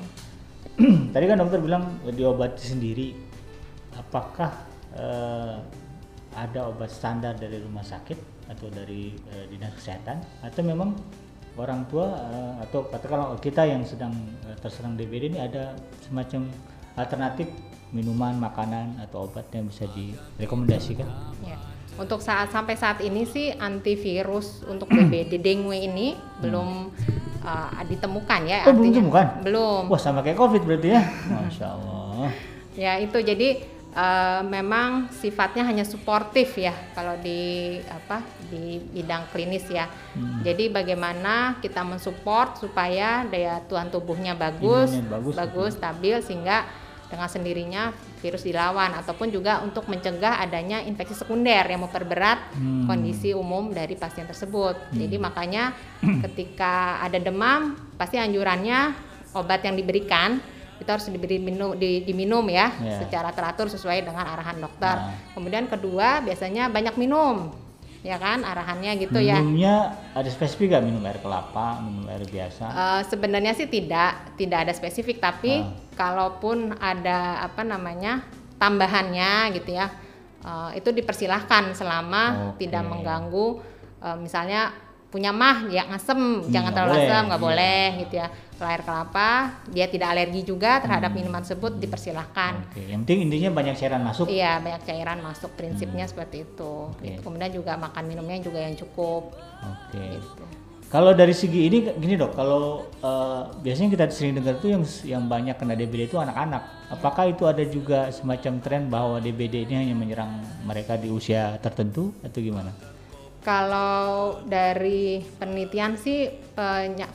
[1.13, 3.07] Tadi kan dokter bilang diobati sendiri.
[3.93, 4.49] Apakah
[4.97, 5.61] uh,
[6.33, 10.97] ada obat standar dari rumah sakit atau dari uh, dinas kesehatan atau memang
[11.61, 14.13] orang tua uh, atau katakanlah kita yang sedang
[14.49, 16.49] uh, terserang DBD ini ada semacam
[16.97, 17.45] alternatif
[17.93, 21.05] minuman, makanan atau obat yang bisa direkomendasikan?
[21.45, 26.41] Ya untuk saat sampai saat ini sih antivirus untuk DBD dengue ini hmm.
[26.41, 26.69] belum
[27.45, 28.59] uh, ditemukan ya.
[28.65, 29.25] Oh, belum ditemukan?
[29.45, 29.83] Belum.
[29.91, 31.01] Wah sama kayak COVID berarti ya.
[31.31, 32.31] Masya Allah.
[32.73, 33.61] ya itu jadi
[33.93, 39.85] uh, memang sifatnya hanya suportif ya kalau di apa di bidang klinis ya.
[40.17, 40.41] Hmm.
[40.41, 46.65] Jadi bagaimana kita mensupport supaya daya tuan tubuhnya bagus, bagus, bagus stabil sehingga
[47.13, 52.89] dengan sendirinya virus dilawan ataupun juga untuk mencegah adanya infeksi sekunder yang memperberat hmm.
[52.89, 54.73] kondisi umum dari pasien tersebut.
[54.73, 54.97] Hmm.
[54.97, 55.77] Jadi makanya
[56.25, 58.97] ketika ada demam pasti anjurannya
[59.37, 60.41] obat yang diberikan
[60.81, 62.99] itu harus diberi minum di, diminum ya yeah.
[62.99, 64.97] secara teratur sesuai dengan arahan dokter.
[64.97, 65.15] Nah.
[65.37, 67.53] Kemudian kedua biasanya banyak minum
[68.03, 69.37] ya kan arahannya gitu Minumnya ya.
[69.39, 69.75] Minumnya
[70.11, 72.65] ada spesifik gak minum air kelapa, minum air biasa?
[72.67, 75.71] Uh, sebenarnya sih tidak, tidak ada spesifik tapi uh.
[75.95, 78.27] kalaupun ada apa namanya
[78.59, 79.87] tambahannya gitu ya,
[80.43, 82.67] uh, itu dipersilahkan selama okay.
[82.67, 83.63] tidak mengganggu
[84.03, 84.75] uh, misalnya
[85.13, 87.45] punya mah ya ngasem hmm, jangan terlalu asam nggak iya.
[87.45, 89.29] boleh gitu ya kalau air kelapa
[89.69, 91.17] dia tidak alergi juga terhadap hmm.
[91.21, 92.81] minuman tersebut dipersilahkan Oke.
[92.89, 96.11] yang penting intinya banyak cairan masuk iya banyak cairan masuk prinsipnya hmm.
[96.17, 97.05] seperti itu Oke.
[97.05, 97.19] Gitu.
[97.21, 100.01] kemudian juga makan minumnya juga yang cukup Oke.
[100.17, 100.45] Gitu.
[100.93, 105.25] Kalau dari segi ini gini dok, kalau uh, biasanya kita sering dengar tuh yang yang
[105.25, 106.61] banyak kena DBD itu anak-anak.
[106.61, 106.93] Ya.
[106.93, 112.13] Apakah itu ada juga semacam tren bahwa DBD ini hanya menyerang mereka di usia tertentu
[112.21, 112.92] atau gimana?
[113.43, 116.31] Kalau dari penelitian sih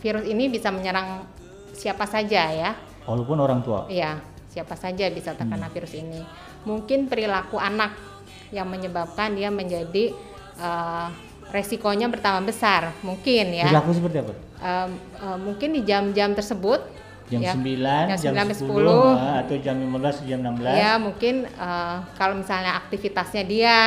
[0.05, 1.24] virus ini bisa menyerang
[1.72, 2.76] siapa saja ya.
[3.09, 3.89] Walaupun orang tua.
[3.89, 4.20] Iya,
[4.53, 5.74] siapa saja bisa terkena hmm.
[5.74, 6.20] virus ini.
[6.68, 7.97] Mungkin perilaku anak
[8.53, 10.12] yang menyebabkan dia menjadi
[10.61, 11.09] uh,
[11.49, 13.72] resikonya bertambah besar, mungkin ya.
[13.72, 14.33] Perilaku seperti apa?
[14.59, 14.89] Uh,
[15.24, 16.97] uh, mungkin di jam-jam tersebut
[17.29, 20.64] jam ya, 9, jam, jam 10, 10 atau jam 15, jam 16.
[20.64, 23.79] Ya, mungkin uh, kalau misalnya aktivitasnya dia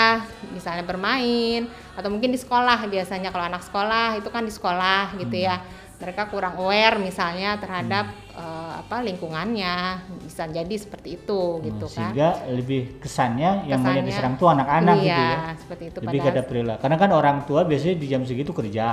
[0.54, 1.66] misalnya bermain
[1.98, 5.58] atau mungkin di sekolah biasanya kalau anak sekolah itu kan di sekolah gitu ya.
[5.58, 5.66] hmm.
[5.66, 8.20] ya mereka kurang aware misalnya terhadap hmm.
[8.36, 13.79] Uh, apa lingkungannya bisa jadi seperti itu hmm, gitu kan sehingga lebih kesannya, kesannya yang
[13.84, 17.38] banyak diserang tuh anak-anak iya, gitu ya seperti itu lebih kada perilaku karena kan orang
[17.43, 18.88] tua biasanya di jam segitu kerja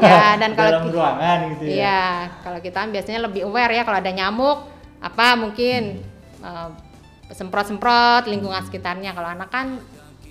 [0.00, 2.04] ya dan kalau dalam ruangan gitu ya iya
[2.44, 4.58] kalau kita biasanya lebih aware ya kalau ada nyamuk
[5.00, 6.00] apa mungkin
[6.40, 6.44] hmm.
[6.44, 6.70] uh,
[7.32, 8.68] semprot-semprot lingkungan hmm.
[8.68, 9.80] sekitarnya kalau anak kan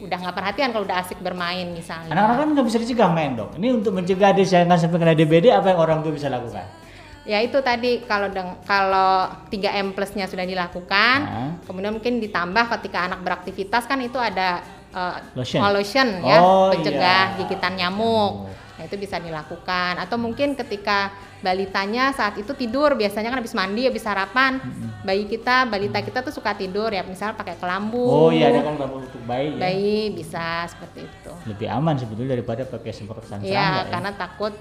[0.04, 2.12] udah nggak perhatian kalau udah asik bermain misalnya.
[2.12, 3.56] Anak-anak kan nggak bisa dicegah main dong.
[3.56, 6.83] Ini untuk mencegah dia jangan sampai kena DBD apa yang orang tua bisa lakukan?
[7.24, 11.52] Ya itu tadi kalau deng kalau 3M plusnya sudah dilakukan, nah.
[11.64, 14.60] kemudian mungkin ditambah ketika anak beraktivitas kan itu ada
[14.92, 17.38] uh, lotion, lotion ya oh, pencegah iya.
[17.40, 18.52] gigitan nyamuk.
[18.52, 18.52] Oh.
[18.74, 21.14] Nah, itu bisa dilakukan atau mungkin ketika
[21.44, 25.04] balitanya saat itu tidur biasanya kan habis mandi habis sarapan hmm.
[25.04, 28.80] bayi kita balita kita tuh suka tidur ya misal pakai kelambu oh iya ada kan
[28.80, 30.16] kelambu untuk bayi bayi ya?
[30.16, 34.18] bisa seperti itu lebih aman sebetulnya daripada pakai semprotan ya, karena ya?
[34.18, 34.54] takut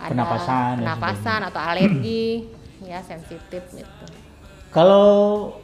[0.00, 2.46] ada penapasan penapasan atau alergi
[2.90, 4.04] ya sensitif gitu.
[4.70, 5.56] Kalau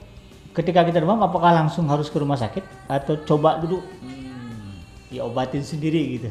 [0.57, 3.85] ketika kita demam apakah langsung harus ke rumah sakit atau coba dulu?
[4.01, 4.81] Hmm,
[5.13, 6.29] diobatin sendiri gitu.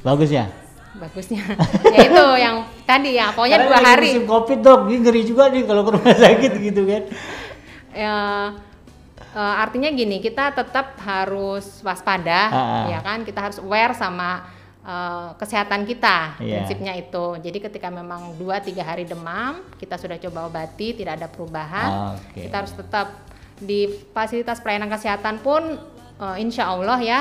[0.00, 0.48] Bagus ya?
[0.96, 1.42] Bagusnya.
[1.94, 4.10] Ya itu yang tadi ya pokoknya Karena dua hari.
[4.12, 7.02] musim covid dok ini ngeri juga nih kalau ke rumah sakit gitu kan.
[7.92, 8.16] Ya
[9.36, 12.84] uh, artinya gini kita tetap harus waspada ah, ah.
[12.90, 13.22] ya kan?
[13.22, 14.48] Kita harus aware sama
[14.88, 16.64] uh, kesehatan kita yeah.
[16.64, 21.28] prinsipnya itu jadi ketika memang dua tiga hari demam kita sudah coba obati tidak ada
[21.28, 22.48] perubahan ah, okay.
[22.48, 23.28] kita harus tetap
[23.60, 25.76] di fasilitas pelayanan kesehatan pun
[26.16, 27.20] uh, insya Allah ya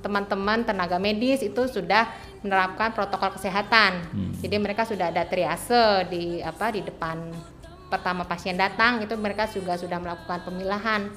[0.00, 2.06] teman-teman uh, tenaga medis itu sudah
[2.44, 4.04] menerapkan protokol kesehatan.
[4.12, 4.32] Hmm.
[4.36, 7.32] Jadi mereka sudah ada triase di apa di depan
[7.88, 11.08] pertama pasien datang itu mereka juga sudah melakukan pemilahan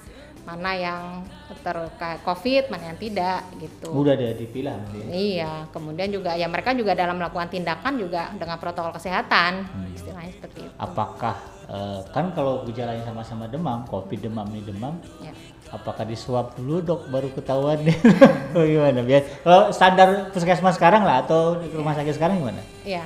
[0.48, 1.28] mana yang
[1.60, 3.92] terkait COVID, mana yang tidak gitu.
[3.92, 4.80] Udah ada dipilah.
[5.12, 9.98] Iya, kemudian juga ya mereka juga dalam melakukan tindakan juga dengan protokol kesehatan, hmm.
[10.00, 10.72] istilahnya seperti itu.
[10.80, 11.36] Apakah
[11.68, 15.36] uh, kan kalau gejalanya sama-sama demam, COVID demam ini demam, ya
[15.68, 17.84] apakah disuap dulu dok baru ketahuan
[18.56, 22.64] oh, gimana biar kalau standar puskesmas sekarang lah atau rumah sakit sekarang gimana?
[22.88, 23.04] Iya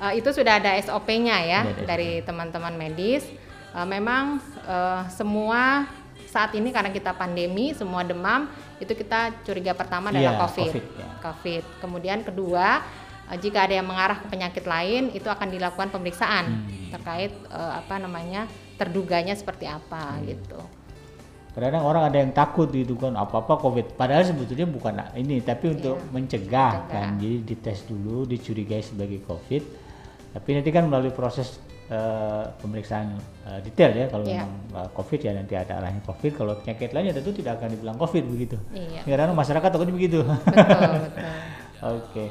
[0.00, 3.22] uh, itu sudah ada SOP-nya ya ada dari teman-teman medis.
[3.70, 5.86] Uh, memang uh, semua
[6.30, 8.46] saat ini karena kita pandemi semua demam
[8.78, 10.70] itu kita curiga pertama adalah yeah, COVID.
[10.70, 11.08] COVID, ya.
[11.18, 11.64] COVID.
[11.82, 12.86] Kemudian kedua
[13.26, 16.90] uh, jika ada yang mengarah ke penyakit lain itu akan dilakukan pemeriksaan hmm.
[16.94, 18.46] terkait uh, apa namanya
[18.78, 20.22] terduganya seperti apa hmm.
[20.30, 20.60] gitu
[21.50, 25.98] kadang orang ada yang takut gitu kan apa-apa covid padahal sebetulnya bukan ini tapi untuk
[25.98, 29.62] iya, mencegah, mencegah kan jadi dites dulu dicurigai sebagai covid
[30.30, 31.58] tapi nanti kan melalui proses
[31.90, 34.46] uh, pemeriksaan uh, detail ya kalau yeah.
[34.46, 37.98] memang uh, covid ya nanti ada arahnya covid kalau penyakit lainnya tentu tidak akan dibilang
[37.98, 39.02] covid begitu iya.
[39.04, 40.40] karena masyarakat takutnya begitu oke
[41.82, 42.28] okay.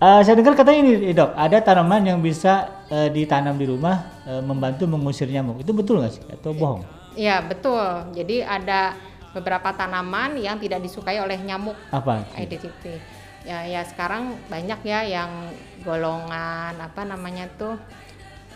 [0.00, 4.40] uh, saya dengar katanya ini dok ada tanaman yang bisa uh, ditanam di rumah uh,
[4.40, 8.12] membantu mengusir nyamuk itu betul nggak sih atau bohong Iya betul.
[8.16, 8.96] Jadi ada
[9.32, 12.24] beberapa tanaman yang tidak disukai oleh nyamuk Apa?
[12.36, 12.96] Aegypti.
[13.42, 15.50] Ya, ya sekarang banyak ya yang
[15.82, 17.74] golongan apa namanya tuh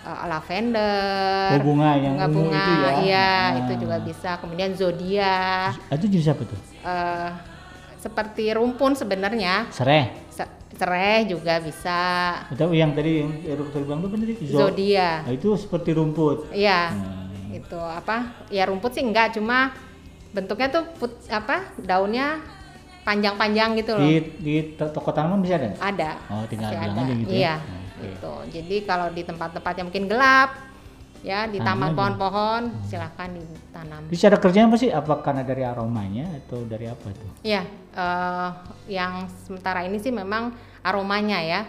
[0.06, 2.92] uh, lavender, Oh, bunga yang bunga bunga, itu ya?
[3.02, 3.58] iya Ah.
[3.58, 4.30] itu juga bisa.
[4.38, 5.34] Kemudian zodia,
[5.74, 6.58] Ah, Itu jenis apa tuh?
[6.80, 7.30] eh,
[7.98, 10.14] seperti rumpun sebenarnya, Serai.
[10.30, 11.98] Se- serai juga bisa.
[12.46, 16.54] Atau yang tadi yang dokter bilang itu benar Zo- Zodia, Nah, itu seperti rumput.
[16.54, 17.50] iya Hmm.
[17.52, 18.46] itu apa?
[18.48, 19.74] Ya rumput sih enggak, cuma
[20.30, 22.38] bentuknya tuh put, apa daunnya
[23.02, 24.02] panjang-panjang gitu loh.
[24.02, 25.70] Di di to- toko tanaman bisa ada?
[25.80, 26.10] Ada.
[26.28, 27.38] Oh, tinggal bilang aja gitu ya?
[27.38, 27.54] Iya.
[27.96, 28.06] Oke.
[28.12, 28.34] Gitu.
[28.60, 30.50] Jadi kalau di tempat-tempat yang mungkin gelap,
[31.24, 34.06] ya di taman pohon-pohon, silahkan ditanam.
[34.06, 34.90] Jadi cara kerjanya apa sih?
[34.92, 37.30] Apa karena dari aromanya atau dari apa tuh?
[37.42, 37.62] Iya,
[37.96, 38.48] eh,
[38.92, 40.52] yang sementara ini sih memang
[40.84, 41.62] aromanya ya.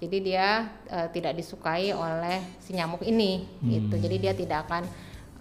[0.00, 3.94] Jadi dia eh, tidak disukai oleh si nyamuk ini, gitu.
[3.98, 4.02] Hmm.
[4.02, 4.82] Jadi dia tidak akan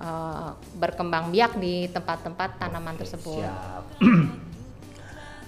[0.01, 3.43] eh, berkembang biak di tempat-tempat tanaman tersebut.
[3.43, 3.83] Siap.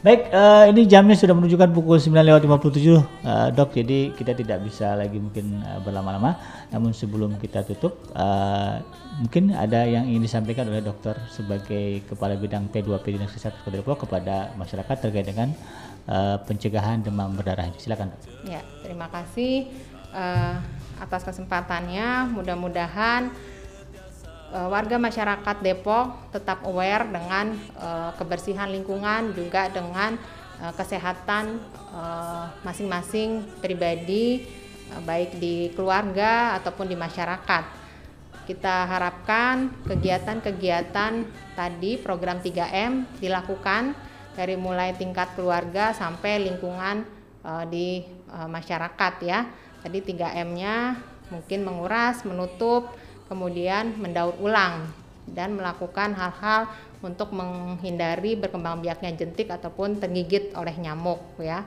[0.06, 4.62] Baik, eh, ini jamnya sudah menunjukkan pukul 9 lewat 57 eh, dok, jadi kita tidak
[4.62, 6.38] bisa lagi mungkin eh, berlama-lama.
[6.70, 8.86] Namun sebelum kita tutup, eh,
[9.18, 14.06] mungkin ada yang ingin disampaikan oleh dokter sebagai kepala bidang P2P Dinas Kesehatan Kota Depok
[14.06, 15.50] kepada masyarakat terkait dengan
[16.06, 17.74] eh, pencegahan demam berdarah.
[17.82, 18.22] Silakan dok.
[18.46, 19.74] Ya, terima kasih
[20.14, 20.56] eh,
[21.02, 22.30] atas kesempatannya.
[22.30, 23.34] Mudah-mudahan
[24.54, 30.20] eh, warga masyarakat Depok tetap aware dengan eh, kebersihan lingkungan juga dengan
[30.62, 31.58] eh, kesehatan
[31.96, 34.46] eh, masing-masing pribadi
[34.92, 37.86] eh, baik di keluarga ataupun di masyarakat.
[38.46, 41.14] Kita harapkan kegiatan-kegiatan
[41.58, 43.98] tadi program 3M dilakukan
[44.38, 47.08] dari mulai tingkat keluarga sampai lingkungan
[47.42, 49.50] eh, di eh, masyarakat ya.
[49.82, 50.98] Tadi 3M-nya
[51.30, 52.94] mungkin menguras, menutup,
[53.26, 54.90] kemudian mendaur ulang
[55.26, 56.70] dan melakukan hal-hal
[57.02, 61.66] untuk menghindari berkembang biaknya jentik ataupun tergigit oleh nyamuk ya.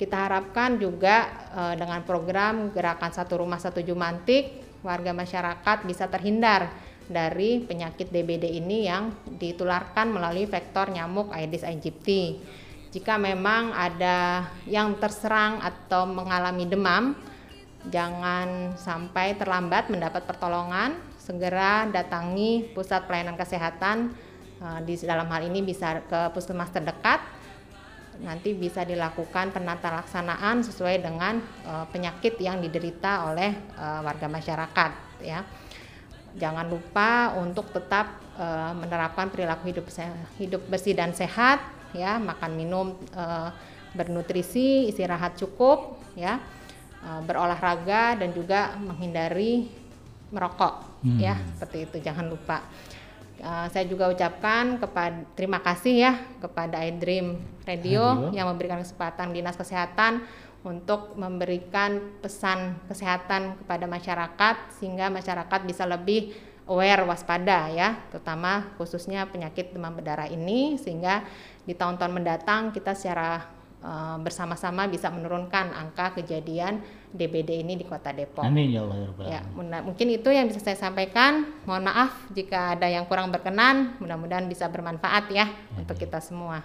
[0.00, 6.72] Kita harapkan juga eh, dengan program gerakan satu rumah satu jumantik warga masyarakat bisa terhindar
[7.06, 12.40] dari penyakit DBD ini yang ditularkan melalui vektor nyamuk Aedes aegypti.
[12.92, 17.16] Jika memang ada yang terserang atau mengalami demam,
[17.90, 24.14] jangan sampai terlambat mendapat pertolongan, segera datangi pusat pelayanan kesehatan
[24.62, 27.22] eh, di dalam hal ini bisa ke puskesmas terdekat
[28.22, 34.90] nanti bisa dilakukan penata laksanaan sesuai dengan eh, penyakit yang diderita oleh eh, warga masyarakat
[35.22, 35.42] ya.
[36.32, 38.24] Jangan lupa untuk tetap
[38.80, 39.84] menerapkan perilaku hidup
[40.40, 41.60] hidup bersih dan sehat
[41.92, 42.96] ya, makan minum
[43.92, 46.40] bernutrisi, istirahat cukup ya.
[47.02, 49.68] Eh, berolahraga dan juga menghindari
[50.32, 51.18] merokok Hmm.
[51.18, 52.62] ya, seperti itu jangan lupa.
[53.42, 58.30] Uh, saya juga ucapkan kepada terima kasih ya kepada iDream Radio, Radio.
[58.30, 60.22] yang memberikan kesempatan dinas kesehatan
[60.62, 66.30] untuk memberikan pesan kesehatan kepada masyarakat sehingga masyarakat bisa lebih
[66.70, 71.26] aware waspada ya terutama khususnya penyakit demam berdarah ini sehingga
[71.66, 73.42] di tahun-tahun mendatang kita secara
[74.22, 76.78] bersama-sama bisa menurunkan angka kejadian
[77.10, 78.46] DBD ini di Kota Depok.
[78.46, 79.40] Amin ya Allah ya Rabbal Ya,
[79.82, 81.50] mungkin itu yang bisa saya sampaikan.
[81.66, 83.98] Mohon maaf jika ada yang kurang berkenan.
[83.98, 86.62] Mudah-mudahan bisa bermanfaat ya untuk kita semua.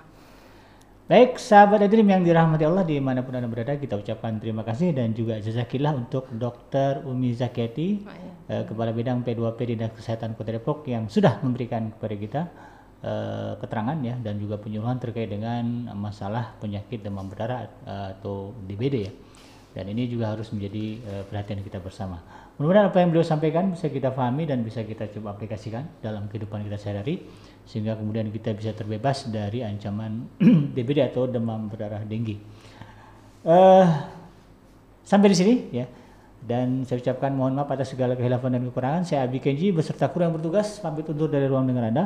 [1.07, 4.91] Baik, sahabat Adrim yang dirahmati Allah di mana pun anda berada, kita ucapkan terima kasih
[4.91, 7.07] dan juga jazakillah untuk Dr.
[7.07, 8.03] Umi Zakiati,
[8.51, 12.41] eh, Kepala Bidang P2P Dinas Kesehatan Kota Depok yang sudah memberikan kepada kita
[13.03, 18.95] eh, keterangan ya dan juga penyuluhan terkait dengan masalah penyakit demam berdarah eh, atau DBD
[19.05, 19.11] ya.
[19.77, 22.17] Dan ini juga harus menjadi eh, perhatian kita bersama.
[22.57, 26.65] Mudah-mudahan apa yang beliau sampaikan bisa kita pahami dan bisa kita coba aplikasikan dalam kehidupan
[26.65, 27.21] kita sehari-hari
[27.69, 30.25] sehingga kemudian kita bisa terbebas dari ancaman
[30.75, 32.41] DBD atau demam berdarah denggi.
[33.45, 33.85] Eh,
[35.05, 35.85] sampai di sini ya.
[36.37, 39.01] Dan saya ucapkan mohon maaf atas segala kehilafan dan kekurangan.
[39.03, 42.05] Saya Abi Kenji beserta kru yang bertugas pamit undur dari ruang dengar Anda.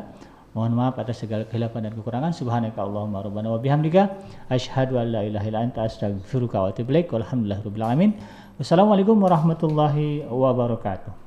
[0.51, 2.35] Mohon maaf atas segala kehilafan dan kekurangan.
[2.35, 4.11] Subhanaka Allahumma rabbana wa bihamdika
[4.51, 7.07] asyhadu an la ilaha illa anta astaghfiruka wa atubu ilaik.
[7.15, 8.11] Walhamdulillahirabbil alamin.
[8.59, 11.20] Wassalamualaikum warahmatullahi wabarakatuh.